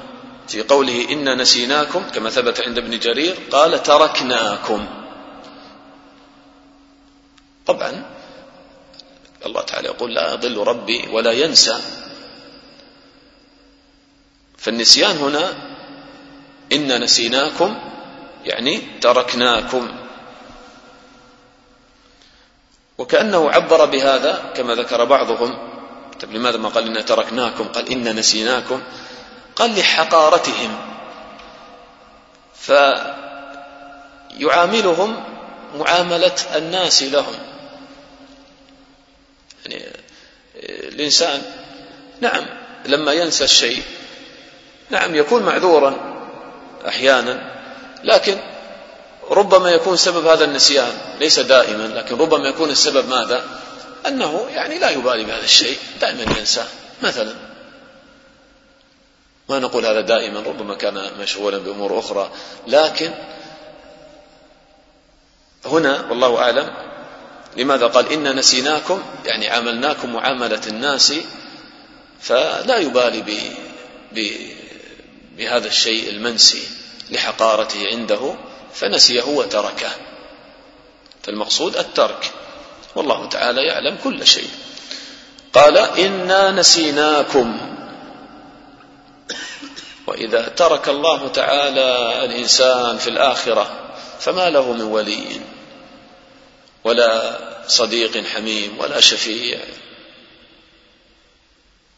في 0.48 0.62
قوله 0.62 1.06
إنا 1.10 1.34
نسيناكم 1.34 2.02
كما 2.14 2.30
ثبت 2.30 2.60
عند 2.60 2.78
ابن 2.78 2.98
جرير 2.98 3.36
قال 3.50 3.82
تركناكم. 3.82 4.86
طبعا 7.66 8.04
الله 9.46 9.62
تعالى 9.62 9.88
يقول 9.88 10.14
لا 10.14 10.32
يضل 10.32 10.56
ربي 10.56 11.08
ولا 11.12 11.32
ينسى. 11.32 11.78
فالنسيان 14.58 15.16
هنا 15.16 15.54
إنا 16.72 16.98
نسيناكم 16.98 17.78
يعني 18.44 18.82
تركناكم. 19.00 19.88
وكأنه 22.98 23.50
عبر 23.50 23.84
بهذا 23.84 24.52
كما 24.56 24.74
ذكر 24.74 25.04
بعضهم 25.04 25.58
طيب 26.20 26.32
لماذا 26.32 26.56
ما 26.56 26.68
قال 26.68 26.86
إنا 26.86 27.02
تركناكم؟ 27.02 27.64
قال 27.64 27.88
إنا 27.92 28.12
نسيناكم. 28.12 28.82
قال 29.56 29.78
لحقارتهم. 29.78 30.78
فيعاملهم 34.38 35.24
معاملة 35.78 36.34
الناس 36.56 37.02
لهم. 37.02 37.34
يعني 39.66 39.84
الإنسان 40.64 41.42
نعم 42.20 42.46
لما 42.86 43.12
ينسى 43.12 43.44
الشيء 43.44 43.82
نعم 44.90 45.14
يكون 45.14 45.42
معذورا 45.42 46.16
أحيانا 46.88 47.56
لكن 48.04 48.38
ربما 49.30 49.70
يكون 49.70 49.96
سبب 49.96 50.26
هذا 50.26 50.44
النسيان 50.44 50.92
ليس 51.20 51.40
دائما 51.40 51.86
لكن 51.86 52.18
ربما 52.18 52.48
يكون 52.48 52.70
السبب 52.70 53.08
ماذا؟ 53.08 53.44
أنه 54.06 54.46
يعني 54.50 54.78
لا 54.78 54.90
يبالي 54.90 55.24
بهذا 55.24 55.44
الشيء 55.44 55.78
دائما 56.00 56.38
ينسى. 56.38 56.64
مثلا 57.02 57.34
ما 59.48 59.58
نقول 59.58 59.86
هذا 59.86 60.00
دائما 60.00 60.40
ربما 60.40 60.74
كان 60.74 61.10
مشغولا 61.20 61.58
بأمور 61.58 61.98
أخرى 61.98 62.30
لكن 62.66 63.10
هنا 65.64 66.06
والله 66.10 66.38
أعلم 66.38 66.74
لماذا 67.56 67.86
قال 67.86 68.12
إنا 68.12 68.32
نسيناكم 68.32 69.02
يعني 69.24 69.48
عاملناكم 69.48 70.12
معاملة 70.12 70.60
الناس 70.66 71.14
فلا 72.20 72.76
يبالي 72.76 73.22
ب... 74.12 74.20
بهذا 75.36 75.66
الشيء 75.66 76.10
المنسي 76.10 76.68
لحقارته 77.10 77.86
عنده 77.86 78.34
فنسيه 78.74 79.22
وتركه. 79.22 79.90
فالمقصود 81.22 81.76
الترك. 81.76 82.32
والله 82.94 83.28
تعالى 83.28 83.66
يعلم 83.66 83.98
كل 84.04 84.26
شيء. 84.26 84.50
قال 85.52 85.78
إنا 85.78 86.50
نسيناكم. 86.50 87.76
وإذا 90.06 90.48
ترك 90.48 90.88
الله 90.88 91.28
تعالى 91.28 92.24
الإنسان 92.24 92.98
في 92.98 93.10
الآخرة 93.10 93.94
فما 94.20 94.50
له 94.50 94.72
من 94.72 94.82
ولي. 94.82 95.40
ولا 96.84 97.38
صديق 97.68 98.26
حميم 98.26 98.78
ولا 98.78 99.00
شفيع. 99.00 99.58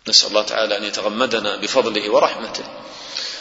نسأل 0.09 0.29
الله 0.29 0.43
تعالى 0.43 0.77
أن 0.77 0.85
يتغمدنا 0.85 1.57
بفضله 1.57 2.11
ورحمته. 2.11 2.65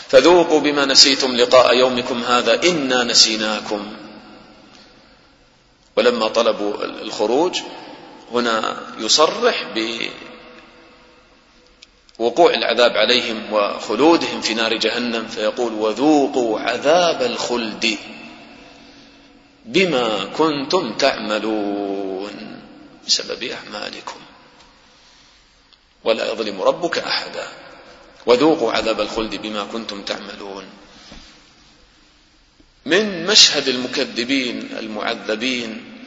فذوقوا 0.10 0.60
بما 0.60 0.86
نسيتم 0.86 1.36
لقاء 1.36 1.76
يومكم 1.76 2.24
هذا 2.24 2.64
إنا 2.64 3.04
نسيناكم. 3.04 3.94
ولما 5.96 6.28
طلبوا 6.28 6.84
الخروج 6.84 7.60
هنا 8.34 8.78
يصرح 8.98 9.66
بوقوع 12.20 12.54
العذاب 12.54 12.92
عليهم 12.92 13.54
وخلودهم 13.54 14.42
في 14.42 14.54
نار 14.54 14.74
جهنم 14.74 15.28
فيقول 15.28 15.74
وذوقوا 15.74 16.60
عذاب 16.60 17.22
الخلد 17.22 17.98
بما 19.66 20.26
كنتم 20.26 20.94
تعملون 20.94 22.62
بسبب 23.08 23.44
أعمالكم. 23.44 24.20
ولا 26.04 26.32
يظلم 26.32 26.62
ربك 26.62 26.98
أحدا. 26.98 27.48
وذوقوا 28.28 28.72
عذاب 28.72 29.02
الخلد 29.02 29.36
بما 29.36 29.64
كنتم 29.64 30.02
تعملون. 30.02 30.66
من 32.86 33.26
مشهد 33.26 33.68
المكذبين 33.68 34.70
المعذبين 34.80 35.98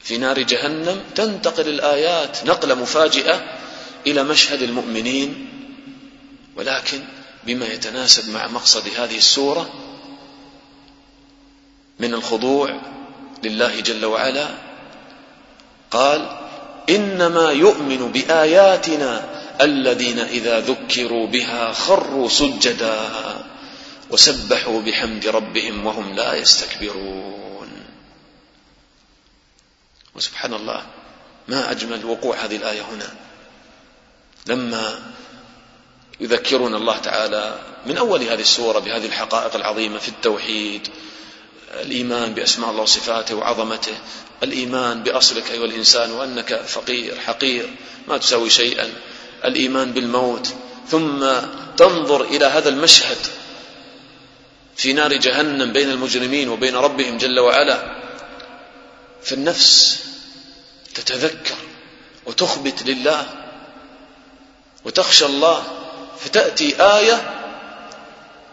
في 0.00 0.18
نار 0.18 0.42
جهنم 0.42 1.00
تنتقل 1.14 1.68
الآيات 1.68 2.46
نقله 2.46 2.74
مفاجئة 2.74 3.44
إلى 4.06 4.22
مشهد 4.24 4.62
المؤمنين 4.62 5.48
ولكن 6.56 7.00
بما 7.46 7.66
يتناسب 7.66 8.30
مع 8.30 8.46
مقصد 8.46 8.88
هذه 8.98 9.16
السورة 9.16 9.70
من 11.98 12.14
الخضوع 12.14 12.80
لله 13.44 13.80
جل 13.80 14.04
وعلا 14.04 14.48
قال 15.90 16.38
إنما 16.90 17.50
يؤمن 17.50 18.12
بآياتنا 18.12 19.41
الذين 19.60 20.18
إذا 20.18 20.60
ذكروا 20.60 21.26
بها 21.26 21.72
خروا 21.72 22.28
سجدا 22.28 23.10
وسبحوا 24.10 24.80
بحمد 24.80 25.26
ربهم 25.26 25.86
وهم 25.86 26.14
لا 26.14 26.34
يستكبرون. 26.34 27.68
وسبحان 30.14 30.54
الله 30.54 30.86
ما 31.48 31.70
أجمل 31.70 32.04
وقوع 32.04 32.36
هذه 32.36 32.56
الآية 32.56 32.82
هنا. 32.82 33.14
لما 34.46 35.12
يذكرون 36.20 36.74
الله 36.74 36.98
تعالى 36.98 37.58
من 37.86 37.96
أول 37.96 38.22
هذه 38.22 38.40
السورة 38.40 38.78
بهذه 38.78 39.06
الحقائق 39.06 39.56
العظيمة 39.56 39.98
في 39.98 40.08
التوحيد 40.08 40.88
الإيمان 41.72 42.34
بأسماء 42.34 42.70
الله 42.70 42.82
وصفاته 42.82 43.34
وعظمته 43.34 43.94
الإيمان 44.42 45.02
بأصلك 45.02 45.50
أيها 45.50 45.64
الإنسان 45.64 46.10
وأنك 46.10 46.62
فقير 46.62 47.20
حقير 47.20 47.70
ما 48.08 48.18
تساوي 48.18 48.50
شيئا. 48.50 48.92
الإيمان 49.44 49.92
بالموت 49.92 50.54
ثم 50.90 51.26
تنظر 51.76 52.22
إلى 52.22 52.46
هذا 52.46 52.68
المشهد 52.68 53.18
في 54.76 54.92
نار 54.92 55.12
جهنم 55.12 55.72
بين 55.72 55.90
المجرمين 55.90 56.48
وبين 56.48 56.76
ربهم 56.76 57.18
جل 57.18 57.40
وعلا 57.40 57.96
فالنفس 59.22 59.98
تتذكر 60.94 61.54
وتخبت 62.26 62.82
لله 62.82 63.26
وتخشى 64.84 65.26
الله 65.26 65.62
فتأتي 66.20 66.82
آية 66.82 67.38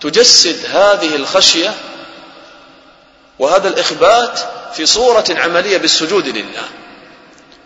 تجسد 0.01 0.65
هذه 0.65 1.15
الخشية 1.15 1.75
وهذا 3.39 3.67
الإخبات 3.67 4.39
في 4.73 4.85
صورة 4.85 5.25
عملية 5.29 5.77
بالسجود 5.77 6.27
لله. 6.27 6.69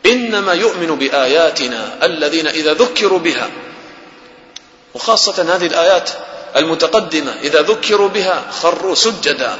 إنما 0.05 0.53
يؤمن 0.53 0.95
بآياتنا 0.95 2.05
الذين 2.05 2.47
إذا 2.47 2.73
ذكروا 2.73 3.19
بها. 3.19 3.49
وخاصة 4.93 5.55
هذه 5.55 5.65
الآيات 5.65 6.09
المتقدمة 6.55 7.31
إذا 7.31 7.61
ذكروا 7.61 8.09
بها 8.09 8.51
خروا 8.51 8.95
سجدا. 8.95 9.59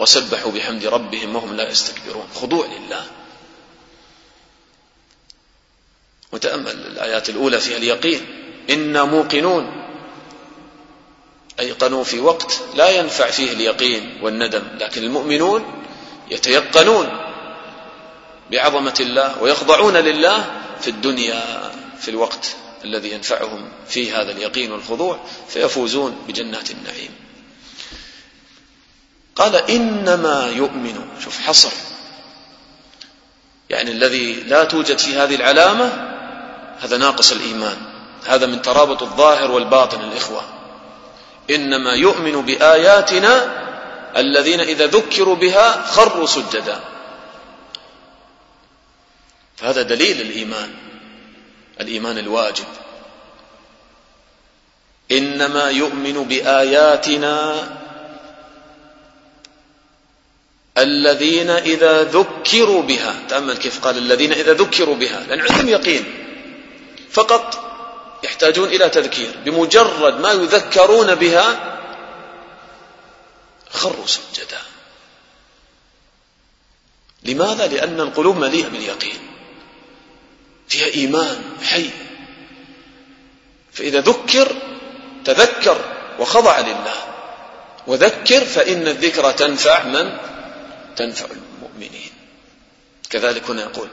وسبحوا 0.00 0.52
بحمد 0.52 0.86
ربهم 0.86 1.36
وهم 1.36 1.56
لا 1.56 1.70
يستكبرون. 1.70 2.28
خضوع 2.34 2.66
لله. 2.66 3.04
وتأمل 6.32 6.86
الآيات 6.86 7.28
الأولى 7.28 7.60
فيها 7.60 7.76
اليقين. 7.76 8.20
إنا 8.70 9.04
موقنون. 9.04 9.86
ايقنوا 11.60 12.04
في 12.04 12.20
وقت 12.20 12.60
لا 12.74 12.88
ينفع 12.88 13.30
فيه 13.30 13.52
اليقين 13.52 14.18
والندم. 14.22 14.62
لكن 14.80 15.02
المؤمنون 15.02 15.84
يتيقنون. 16.30 17.25
بعظمة 18.50 18.94
الله 19.00 19.42
ويخضعون 19.42 19.96
لله 19.96 20.44
في 20.80 20.88
الدنيا 20.88 21.70
في 22.00 22.10
الوقت 22.10 22.56
الذي 22.84 23.10
ينفعهم 23.10 23.68
فيه 23.88 24.20
هذا 24.20 24.32
اليقين 24.32 24.72
والخضوع 24.72 25.18
فيفوزون 25.48 26.16
بجنات 26.28 26.70
النعيم. 26.70 27.10
قال 29.36 29.56
إنما 29.56 30.52
يؤمن 30.56 31.08
شوف 31.24 31.40
حصر. 31.40 31.70
يعني 33.70 33.90
الذي 33.90 34.32
لا 34.32 34.64
توجد 34.64 34.98
في 34.98 35.14
هذه 35.14 35.34
العلامة 35.34 35.92
هذا 36.80 36.96
ناقص 36.96 37.32
الإيمان. 37.32 37.76
هذا 38.26 38.46
من 38.46 38.62
ترابط 38.62 39.02
الظاهر 39.02 39.50
والباطن 39.50 40.00
الإخوة. 40.00 40.42
إنما 41.50 41.92
يؤمن 41.92 42.42
بآياتنا 42.42 43.62
الذين 44.16 44.60
إذا 44.60 44.86
ذكروا 44.86 45.34
بها 45.34 45.86
خروا 45.86 46.26
سجدا. 46.26 46.80
فهذا 49.56 49.82
دليل 49.82 50.20
الإيمان 50.20 50.74
الإيمان 51.80 52.18
الواجب. 52.18 52.64
إنما 55.12 55.70
يؤمن 55.70 56.24
بآياتنا 56.24 57.68
الذين 60.78 61.50
إذا 61.50 62.02
ذكروا 62.02 62.82
بها 62.82 63.14
تأمل 63.28 63.56
كيف 63.56 63.80
قال 63.80 63.98
الذين 63.98 64.32
إذا 64.32 64.52
ذكروا 64.52 64.94
بها 64.94 65.20
لأن 65.28 65.40
عندهم 65.40 65.68
يقين. 65.68 66.04
فقط 67.10 67.62
يحتاجون 68.24 68.68
إلى 68.68 68.88
تذكير 68.88 69.30
بمجرد 69.44 70.20
ما 70.20 70.32
يذكرون 70.32 71.14
بها 71.14 71.78
خروا 73.70 74.06
سجدا. 74.06 74.58
لماذا؟ 77.22 77.66
لأن 77.66 78.00
القلوب 78.00 78.36
مليئة 78.36 78.68
باليقين. 78.68 79.35
فيها 80.68 80.86
إيمان 80.86 81.42
حي. 81.62 81.90
فإذا 83.72 84.00
ذكر 84.00 84.56
تذكر 85.24 85.80
وخضع 86.18 86.60
لله. 86.60 87.04
وذكر 87.86 88.44
فإن 88.44 88.88
الذكرى 88.88 89.32
تنفع 89.32 89.84
من؟ 89.84 90.18
تنفع 90.96 91.26
المؤمنين. 91.26 92.10
كذلك 93.10 93.50
هنا 93.50 93.62
يقول 93.62 93.88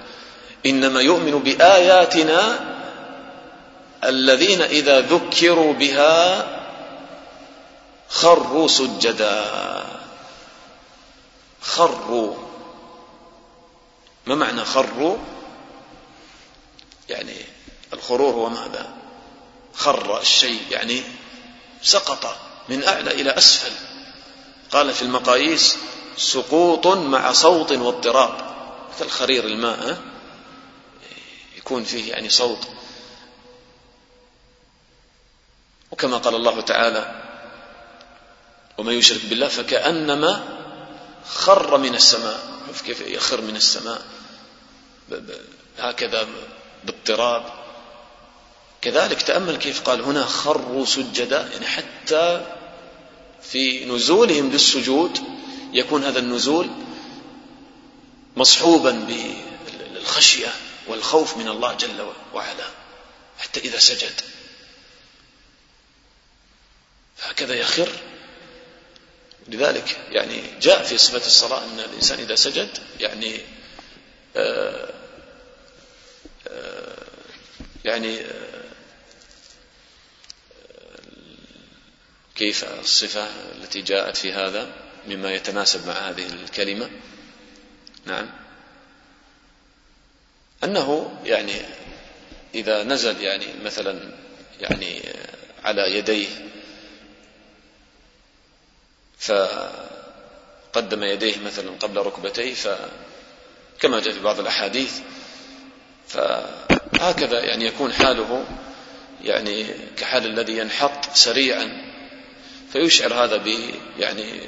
إنما 0.65 1.01
يؤمن 1.01 1.39
بآياتنا 1.39 2.59
الذين 4.03 4.61
إذا 4.61 5.01
ذكروا 5.01 5.74
بها 5.74 6.47
خروا 8.09 8.67
سجدا. 8.67 9.45
خروا. 11.61 12.36
ما 14.26 14.36
معنى 14.36 14.65
خروا؟ 14.65 15.17
يعني 17.09 17.35
الخرور 17.93 18.33
هو 18.33 18.49
ماذا 18.49 18.93
خر 19.73 20.21
الشيء 20.21 20.61
يعني 20.71 21.03
سقط 21.81 22.37
من 22.69 22.83
أعلى 22.83 23.11
إلى 23.11 23.29
أسفل. 23.29 23.71
قال 24.71 24.93
في 24.93 25.01
المقاييس 25.01 25.77
سقوط 26.17 26.87
مع 26.87 27.31
صوت 27.31 27.71
واضطراب. 27.71 28.53
مثل 28.95 29.09
خرير 29.09 29.45
الماء 29.45 30.01
يكون 31.57 31.83
فيه 31.83 32.11
يعني 32.11 32.29
صوت. 32.29 32.67
وكما 35.91 36.17
قال 36.17 36.35
الله 36.35 36.61
تعالى 36.61 37.23
ومن 38.77 38.93
يشرك 38.93 39.25
بالله 39.25 39.47
فكأنما 39.47 40.43
خر 41.27 41.77
من 41.77 41.95
السماء. 41.95 42.53
كيف 42.85 43.01
يخر 43.01 43.41
من 43.41 43.55
السماء. 43.55 44.01
هكذا 45.79 46.27
باضطراب 46.86 47.63
كذلك 48.81 49.21
تأمل 49.21 49.55
كيف 49.55 49.81
قال 49.81 50.01
هنا 50.01 50.25
خروا 50.25 50.86
سجدا 50.86 51.49
يعني 51.53 51.67
حتى 51.67 52.55
في 53.41 53.86
نزولهم 53.86 54.51
للسجود 54.51 55.19
يكون 55.73 56.03
هذا 56.03 56.19
النزول 56.19 56.69
مصحوبا 58.36 58.91
بالخشية 58.91 60.53
والخوف 60.88 61.38
من 61.38 61.47
الله 61.47 61.73
جل 61.73 62.07
وعلا 62.34 62.65
حتى 63.39 63.59
إذا 63.59 63.79
سجد. 63.79 64.21
هكذا 67.23 67.55
يخر. 67.55 67.89
لذلك 69.47 69.97
يعني 70.09 70.43
جاء 70.61 70.84
في 70.84 70.97
صفة 70.97 71.25
الصلاة 71.25 71.63
أن 71.63 71.79
الإنسان 71.79 72.19
إذا 72.19 72.36
سجد 72.36 72.69
يعني 72.99 73.39
آه 74.36 75.02
يعني 77.85 78.19
كيف 82.35 82.63
الصفة 82.79 83.27
التي 83.55 83.81
جاءت 83.81 84.17
في 84.17 84.33
هذا 84.33 84.73
مما 85.07 85.33
يتناسب 85.33 85.87
مع 85.87 85.93
هذه 85.93 86.27
الكلمة؟ 86.27 86.89
نعم. 88.05 88.29
أنه 90.63 91.19
يعني 91.25 91.61
إذا 92.55 92.83
نزل 92.83 93.21
يعني 93.21 93.45
مثلا 93.63 94.11
يعني 94.59 95.01
على 95.63 95.97
يديه 95.97 96.27
فقدم 99.19 101.03
يديه 101.03 101.39
مثلا 101.39 101.71
قبل 101.71 101.97
ركبتيه 101.97 102.53
فكما 102.53 103.99
جاء 103.99 104.13
في 104.13 104.19
بعض 104.19 104.39
الأحاديث 104.39 104.99
فهكذا 106.14 107.39
يعني 107.39 107.66
يكون 107.66 107.93
حاله 107.93 108.45
يعني 109.24 109.66
كحال 109.97 110.26
الذي 110.26 110.57
ينحط 110.57 111.05
سريعا. 111.14 111.93
فيشعر 112.74 113.14
هذا 113.14 113.38
ب 113.38 113.47
يعني 113.99 114.41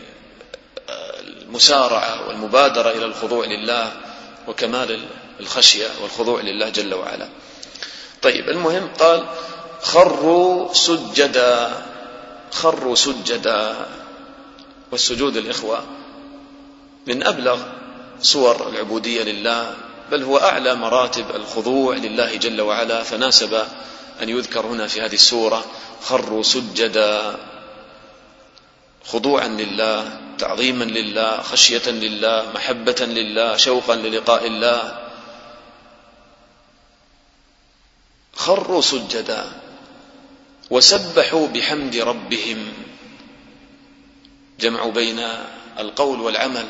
المسارعة 1.19 2.27
والمبادرة 2.27 2.89
إلى 2.89 3.05
الخضوع 3.05 3.45
لله 3.45 3.91
وكمال 4.47 5.05
الخشية 5.39 5.87
والخضوع 6.01 6.41
لله 6.41 6.69
جل 6.69 6.93
وعلا. 6.93 7.29
طيب 8.21 8.49
المهم 8.49 8.89
قال 8.99 9.25
خروا 9.81 10.73
سجدا 10.73 11.85
خروا 12.51 12.95
سجدا. 12.95 13.85
والسجود 14.91 15.37
الإخوة 15.37 15.85
من 17.07 17.27
أبلغ 17.27 17.63
صور 18.21 18.69
العبودية 18.69 19.23
لله. 19.23 19.75
بل 20.11 20.23
هو 20.23 20.37
أعلى 20.37 20.75
مراتب 20.75 21.35
الخضوع 21.35 21.95
لله 21.95 22.35
جل 22.35 22.61
وعلا 22.61 23.03
فناسب 23.03 23.53
أن 24.21 24.29
يذكر 24.29 24.65
هنا 24.65 24.87
في 24.87 25.01
هذه 25.01 25.13
السورة 25.13 25.65
خروا 26.01 26.43
سجدا. 26.43 27.37
خضوعا 29.05 29.47
لله 29.47 30.19
تعظيما 30.37 30.83
لله 30.83 31.41
خشية 31.41 31.89
لله 31.89 32.51
محبة 32.55 32.95
لله 32.99 33.57
شوقا 33.57 33.95
للقاء 33.95 34.47
الله. 34.47 35.09
خروا 38.35 38.81
سجدا. 38.81 39.45
وسبحوا 40.69 41.47
بحمد 41.47 41.95
ربهم. 41.95 42.73
جمعوا 44.59 44.91
بين 44.91 45.27
القول 45.79 46.21
والعمل. 46.21 46.65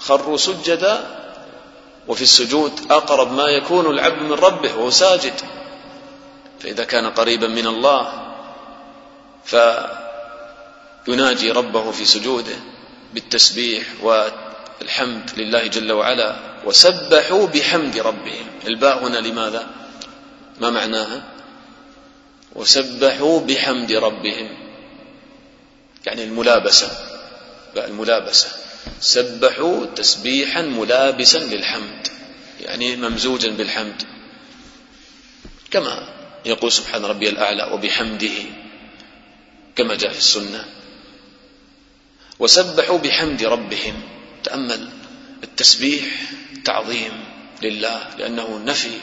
خروا 0.00 0.36
سجدا 0.36 1.17
وفي 2.08 2.22
السجود 2.22 2.72
أقرب 2.90 3.32
ما 3.32 3.48
يكون 3.48 3.86
العبد 3.86 4.22
من 4.22 4.32
ربه 4.32 4.74
وهو 4.74 4.90
ساجد. 4.90 5.34
فإذا 6.60 6.84
كان 6.84 7.06
قريبا 7.06 7.48
من 7.48 7.66
الله 7.66 8.32
فيناجي 11.04 11.50
ربه 11.50 11.90
في 11.90 12.04
سجوده 12.04 12.56
بالتسبيح 13.14 13.86
والحمد 14.02 15.30
لله 15.36 15.66
جل 15.66 15.92
وعلا. 15.92 16.36
وسبحوا 16.64 17.46
بحمد 17.46 17.98
ربهم. 17.98 18.46
الباء 18.66 19.06
هنا 19.06 19.18
لماذا؟ 19.18 19.66
ما 20.60 20.70
معناها؟ 20.70 21.22
وسبحوا 22.54 23.40
بحمد 23.40 23.92
ربهم. 23.92 24.48
يعني 26.06 26.24
الملابسة. 26.24 26.90
الملابسة. 27.76 28.48
سبحوا 29.00 29.86
تسبيحا 29.86 30.62
ملابسا 30.62 31.38
للحمد 31.38 32.08
يعني 32.60 32.96
ممزوجا 32.96 33.50
بالحمد. 33.50 34.02
كما 35.70 36.14
يقول 36.44 36.72
سبحان 36.72 37.04
ربي 37.04 37.28
الأعلى 37.28 37.70
وبحمده 37.72 38.38
كما 39.76 39.94
جاء 39.94 40.12
في 40.12 40.18
السنة. 40.18 40.64
وسبحوا 42.38 42.98
بحمد 42.98 43.42
ربهم 43.42 44.02
تأمل 44.44 44.88
التسبيح 45.44 46.04
تعظيم 46.64 47.24
لله 47.62 48.10
لأنه 48.18 48.58
نفي 48.64 48.98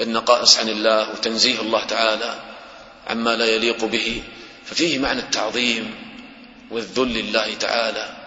النقائص 0.00 0.58
عن 0.58 0.68
الله 0.68 1.10
وتنزيه 1.10 1.60
الله 1.60 1.84
تعالى 1.84 2.42
عما 3.06 3.36
لا 3.36 3.46
يليق 3.46 3.84
به. 3.84 4.22
ففيه 4.64 4.98
معنى 4.98 5.20
التعظيم 5.20 5.94
والذل 6.70 7.14
لله 7.14 7.54
تعالى. 7.54 8.17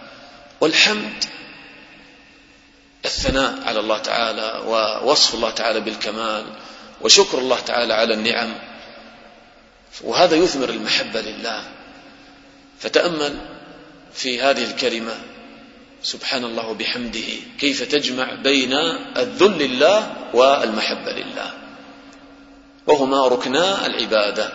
والحمد 0.62 1.24
الثناء 3.04 3.62
على 3.66 3.80
الله 3.80 3.98
تعالى 3.98 4.62
ووصف 4.66 5.34
الله 5.34 5.50
تعالى 5.50 5.80
بالكمال 5.80 6.44
وشكر 7.00 7.38
الله 7.38 7.60
تعالى 7.60 7.94
على 7.94 8.14
النعم. 8.14 8.54
وهذا 10.02 10.36
يثمر 10.36 10.68
المحبة 10.68 11.20
لله. 11.20 11.64
فتأمل 12.80 13.38
في 14.14 14.42
هذه 14.42 14.64
الكلمة 14.64 15.14
سبحان 16.02 16.44
الله 16.44 16.66
وبحمده 16.66 17.28
كيف 17.60 17.82
تجمع 17.82 18.34
بين 18.34 18.72
الذل 19.16 19.58
لله 19.58 20.16
والمحبة 20.34 21.12
لله. 21.12 21.52
وهما 22.86 23.26
ركنا 23.26 23.86
العبادة. 23.86 24.52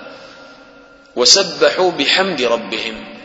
وسبحوا 1.15 1.91
بحمد 1.91 2.41
ربهم. 2.41 3.16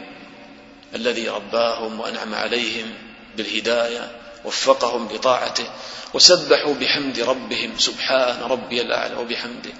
الذي 0.94 1.28
رباهم 1.28 2.00
وأنعم 2.00 2.34
عليهم 2.34 2.94
بالهداية 3.36 4.16
وفقهم 4.44 5.08
لطاعته 5.12 5.66
وسبحوا 6.14 6.74
بحمد 6.74 7.20
ربهم 7.20 7.78
سبحان 7.78 8.42
ربي 8.42 8.80
الأعلى 8.80 9.16
وبحمده. 9.16 9.72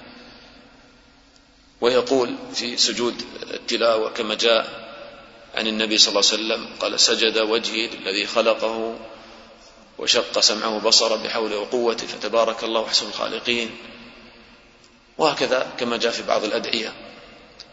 ويقول 1.81 2.35
في 2.53 2.77
سجود 2.77 3.21
التلاوة 3.53 4.09
كما 4.09 4.35
جاء 4.35 4.83
عن 5.55 5.67
النبي 5.67 5.97
صلى 5.97 6.09
الله 6.09 6.31
عليه 6.31 6.43
وسلم 6.43 6.75
قال 6.79 6.99
سجد 6.99 7.37
وجهي 7.37 7.87
للذي 7.87 8.25
خلقه 8.27 8.95
وشق 9.97 10.39
سمعه 10.39 10.75
وبصره 10.75 11.15
بحوله 11.15 11.57
وقوته 11.57 12.07
فتبارك 12.07 12.63
الله 12.63 12.85
أحسن 12.85 13.07
الخالقين. 13.07 13.75
وهكذا 15.17 15.67
كما 15.77 15.97
جاء 15.97 16.11
في 16.11 16.23
بعض 16.23 16.43
الأدعية. 16.43 16.93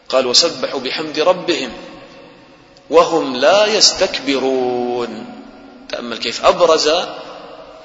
قال 0.09 0.27
وسبحوا 0.27 0.79
بحمد 0.79 1.19
ربهم. 1.19 1.71
وهم 2.91 3.35
لا 3.35 3.65
يستكبرون. 3.65 5.25
تأمل 5.89 6.17
كيف 6.17 6.45
أبرز 6.45 6.89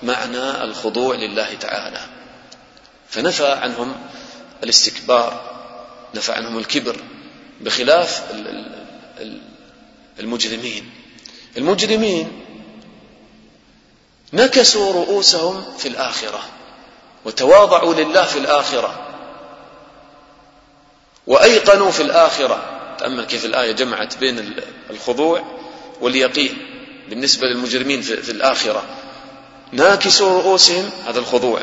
معنى 0.03 0.65
الخضوع 0.65 1.15
لله 1.15 1.55
تعالى. 1.55 2.01
فنفى 3.09 3.47
عنهم 3.47 3.97
الاستكبار 4.63 5.57
نفى 6.15 6.33
عنهم 6.33 6.59
الكبر 6.59 6.97
بخلاف 7.61 8.23
المجرمين. 10.21 10.91
المجرمين 11.57 12.45
نكسوا 14.33 14.93
رؤوسهم 14.93 15.65
في 15.79 15.89
الآخرة 15.89 16.41
وتواضعوا 17.25 17.95
لله 17.95 18.25
في 18.25 18.39
الآخرة 18.39 19.07
وأيقنوا 21.27 21.91
في 21.91 22.03
الآخرة. 22.03 22.76
تأمل 22.99 23.25
كيف 23.25 23.45
الآية 23.45 23.73
جمعت 23.73 24.17
بين 24.17 24.55
الخضوع 24.91 25.45
واليقين 26.01 26.59
بالنسبة 27.09 27.47
للمجرمين 27.47 28.03
في 28.03 28.31
الآخرة. 28.31 28.85
ناكسوا 29.73 30.43
رؤوسهم 30.43 30.91
هذا 31.07 31.19
الخضوع. 31.19 31.63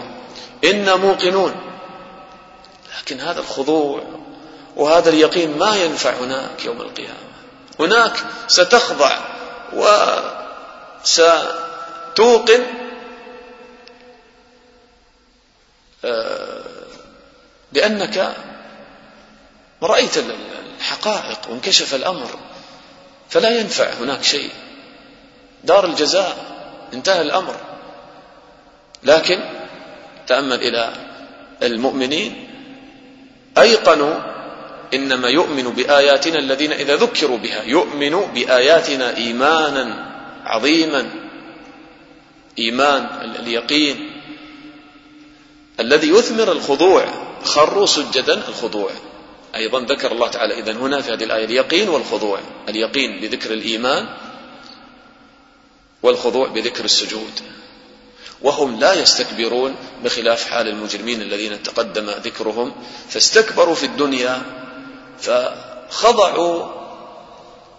أنا 0.63 0.95
موقنون. 0.95 1.55
لكن 2.99 3.19
هذا 3.19 3.39
الخضوع 3.39 4.03
وهذا 4.75 5.09
اليقين 5.09 5.57
ما 5.57 5.75
ينفع 5.75 6.13
هناك 6.13 6.65
يوم 6.65 6.81
القيامة. 6.81 7.33
هناك 7.79 8.23
ستخضع 8.47 9.19
وستوقن 11.03 12.63
آه، 16.05 16.63
بأنك 17.73 18.35
رأيت 19.83 20.17
الحقائق 20.83 21.39
وانكشف 21.49 21.95
الأمر. 21.95 22.39
فلا 23.29 23.59
ينفع 23.59 23.93
هناك 23.93 24.23
شيء. 24.23 24.49
دار 25.63 25.85
الجزاء 25.85 26.37
انتهى 26.93 27.21
الأمر. 27.21 27.55
لكن 29.03 29.39
تأمل 30.27 30.61
إلى 30.61 30.93
المؤمنين 31.63 32.47
أيقنوا 33.57 34.13
إنما 34.93 35.27
يؤمن 35.27 35.63
بآياتنا 35.63 36.39
الذين 36.39 36.71
إذا 36.71 36.95
ذكروا 36.95 37.37
بها. 37.37 37.63
يؤمن 37.63 38.33
بآياتنا 38.33 39.17
إيمانا 39.17 40.11
عظيما. 40.45 41.09
إيمان 42.59 43.07
اليقين. 43.39 44.21
الذي 45.79 46.09
يثمر 46.09 46.51
الخضوع 46.51 47.05
خروا 47.43 47.85
سجدا 47.85 48.33
الخضوع. 48.33 48.91
أيضا 49.55 49.79
ذكر 49.79 50.11
الله 50.11 50.27
تعالى 50.27 50.59
اذا 50.59 50.71
هنا 50.71 51.01
في 51.01 51.13
هذه 51.13 51.23
الآية 51.23 51.45
اليقين 51.45 51.89
والخضوع. 51.89 52.39
اليقين 52.69 53.21
بذكر 53.21 53.53
الإيمان 53.53 54.09
والخضوع 56.03 56.47
بذكر 56.47 56.85
السجود. 56.85 57.39
وهم 58.41 58.79
لا 58.79 58.93
يستكبرون 58.93 59.75
بخلاف 60.03 60.49
حال 60.49 60.67
المجرمين 60.67 61.21
الذين 61.21 61.63
تقدم 61.63 62.09
ذكرهم. 62.09 62.73
فاستكبروا 63.09 63.75
في 63.75 63.85
الدنيا 63.85 64.41
فخضعوا 65.19 66.83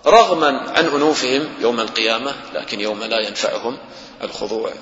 رغما 0.06 0.70
عن 0.70 0.86
أنوفهم 0.86 1.48
يوم 1.60 1.80
القيامة 1.80 2.34
لكن 2.54 2.80
يوم 2.80 3.04
لا 3.04 3.20
ينفعهم 3.20 3.78
الخضوع. 4.22 4.72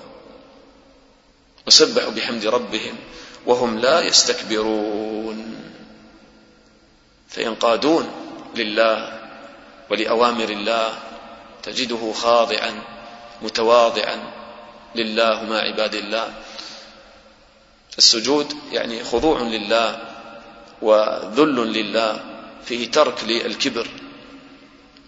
وسبحوا 1.66 2.10
بحمد 2.10 2.46
ربهم 2.46 2.96
وهم 3.46 3.78
لا 3.78 4.00
يستكبرون. 4.00 5.71
فينقادون 7.32 8.10
لله 8.56 9.20
ولأوامر 9.90 10.48
الله 10.48 10.98
تجده 11.62 12.12
خاضعا 12.12 12.82
متواضعا 13.42 14.16
لله 14.94 15.42
مع 15.44 15.56
عباد 15.56 15.94
الله. 15.94 16.34
السجود 17.98 18.54
يعني 18.72 19.04
خضوع 19.04 19.40
لله 19.40 19.98
وذل 20.82 21.56
لله 21.56 22.20
فيه 22.64 22.90
ترك 22.90 23.24
للكبر. 23.24 23.86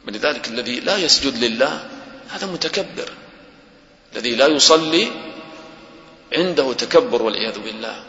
ولذلك 0.06 0.48
الذي 0.48 0.80
لا 0.80 0.96
يسجد 0.96 1.44
لله 1.44 1.88
هذا 2.30 2.46
متكبر. 2.46 3.08
الذي 4.12 4.34
لا 4.34 4.46
يصلي 4.46 5.12
عنده 6.32 6.72
تكبر 6.72 7.22
والعياذ 7.22 7.58
بالله. 7.58 8.04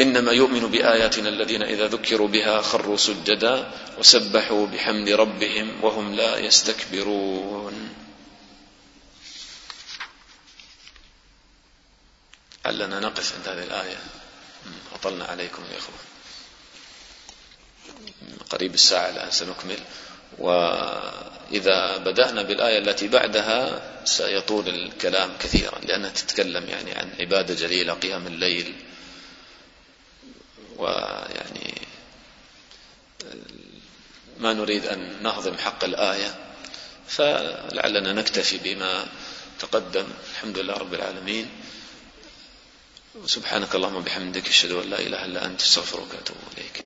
إنما 0.00 0.32
يؤمن 0.32 0.66
بآياتنا 0.66 1.28
الذين 1.28 1.62
إذا 1.62 1.86
ذكروا 1.86 2.28
بها 2.28 2.62
خروا 2.62 2.96
سجدا 2.96 3.70
وسبحوا 3.98 4.66
بحمد 4.66 5.08
ربهم 5.08 5.84
وهم 5.84 6.14
لا 6.14 6.38
يستكبرون. 6.38 7.94
علنا 12.66 13.00
نقف 13.00 13.34
عند 13.34 13.48
هذه 13.48 13.64
الآية؟ 13.64 13.96
أطلنا 14.94 15.24
عليكم 15.24 15.62
يا 15.72 15.78
اخوان 15.78 15.98
قريب 18.50 18.74
الساعة 18.74 19.10
الآن 19.10 19.30
سنكمل. 19.30 19.78
وإذا 20.38 21.96
بدأنا 21.96 22.42
بالآية 22.42 22.78
التي 22.78 23.08
بعدها 23.08 23.82
سيطول 24.04 24.68
الكلام 24.68 25.36
كثيرا 25.40 25.78
لأنها 25.78 26.10
تتكلم 26.10 26.68
يعني 26.68 26.92
عن 26.92 27.10
عبادة 27.20 27.54
جليلة 27.54 27.92
قيام 27.92 28.26
الليل 28.26 28.74
ويعني 30.76 31.74
ما 34.38 34.52
نريد 34.52 34.86
أن 34.86 35.22
نهضم 35.22 35.58
حق 35.58 35.84
الآية 35.84 36.34
فلعلنا 37.08 38.12
نكتفي 38.12 38.58
بما 38.58 39.06
تقدم. 39.58 40.06
الحمد 40.32 40.58
لله 40.58 40.74
رب 40.74 40.94
العالمين. 40.94 41.50
سبحانك 43.26 43.74
اللهم 43.74 43.96
وبحمدك 43.96 44.48
أشهد 44.48 44.70
أن 44.72 44.90
لا 44.90 44.98
إله 44.98 45.24
إلا 45.24 45.46
أنت 45.46 45.62
أستغفرك 45.62 46.14
وأتوب 46.14 46.36
إليك. 46.56 46.72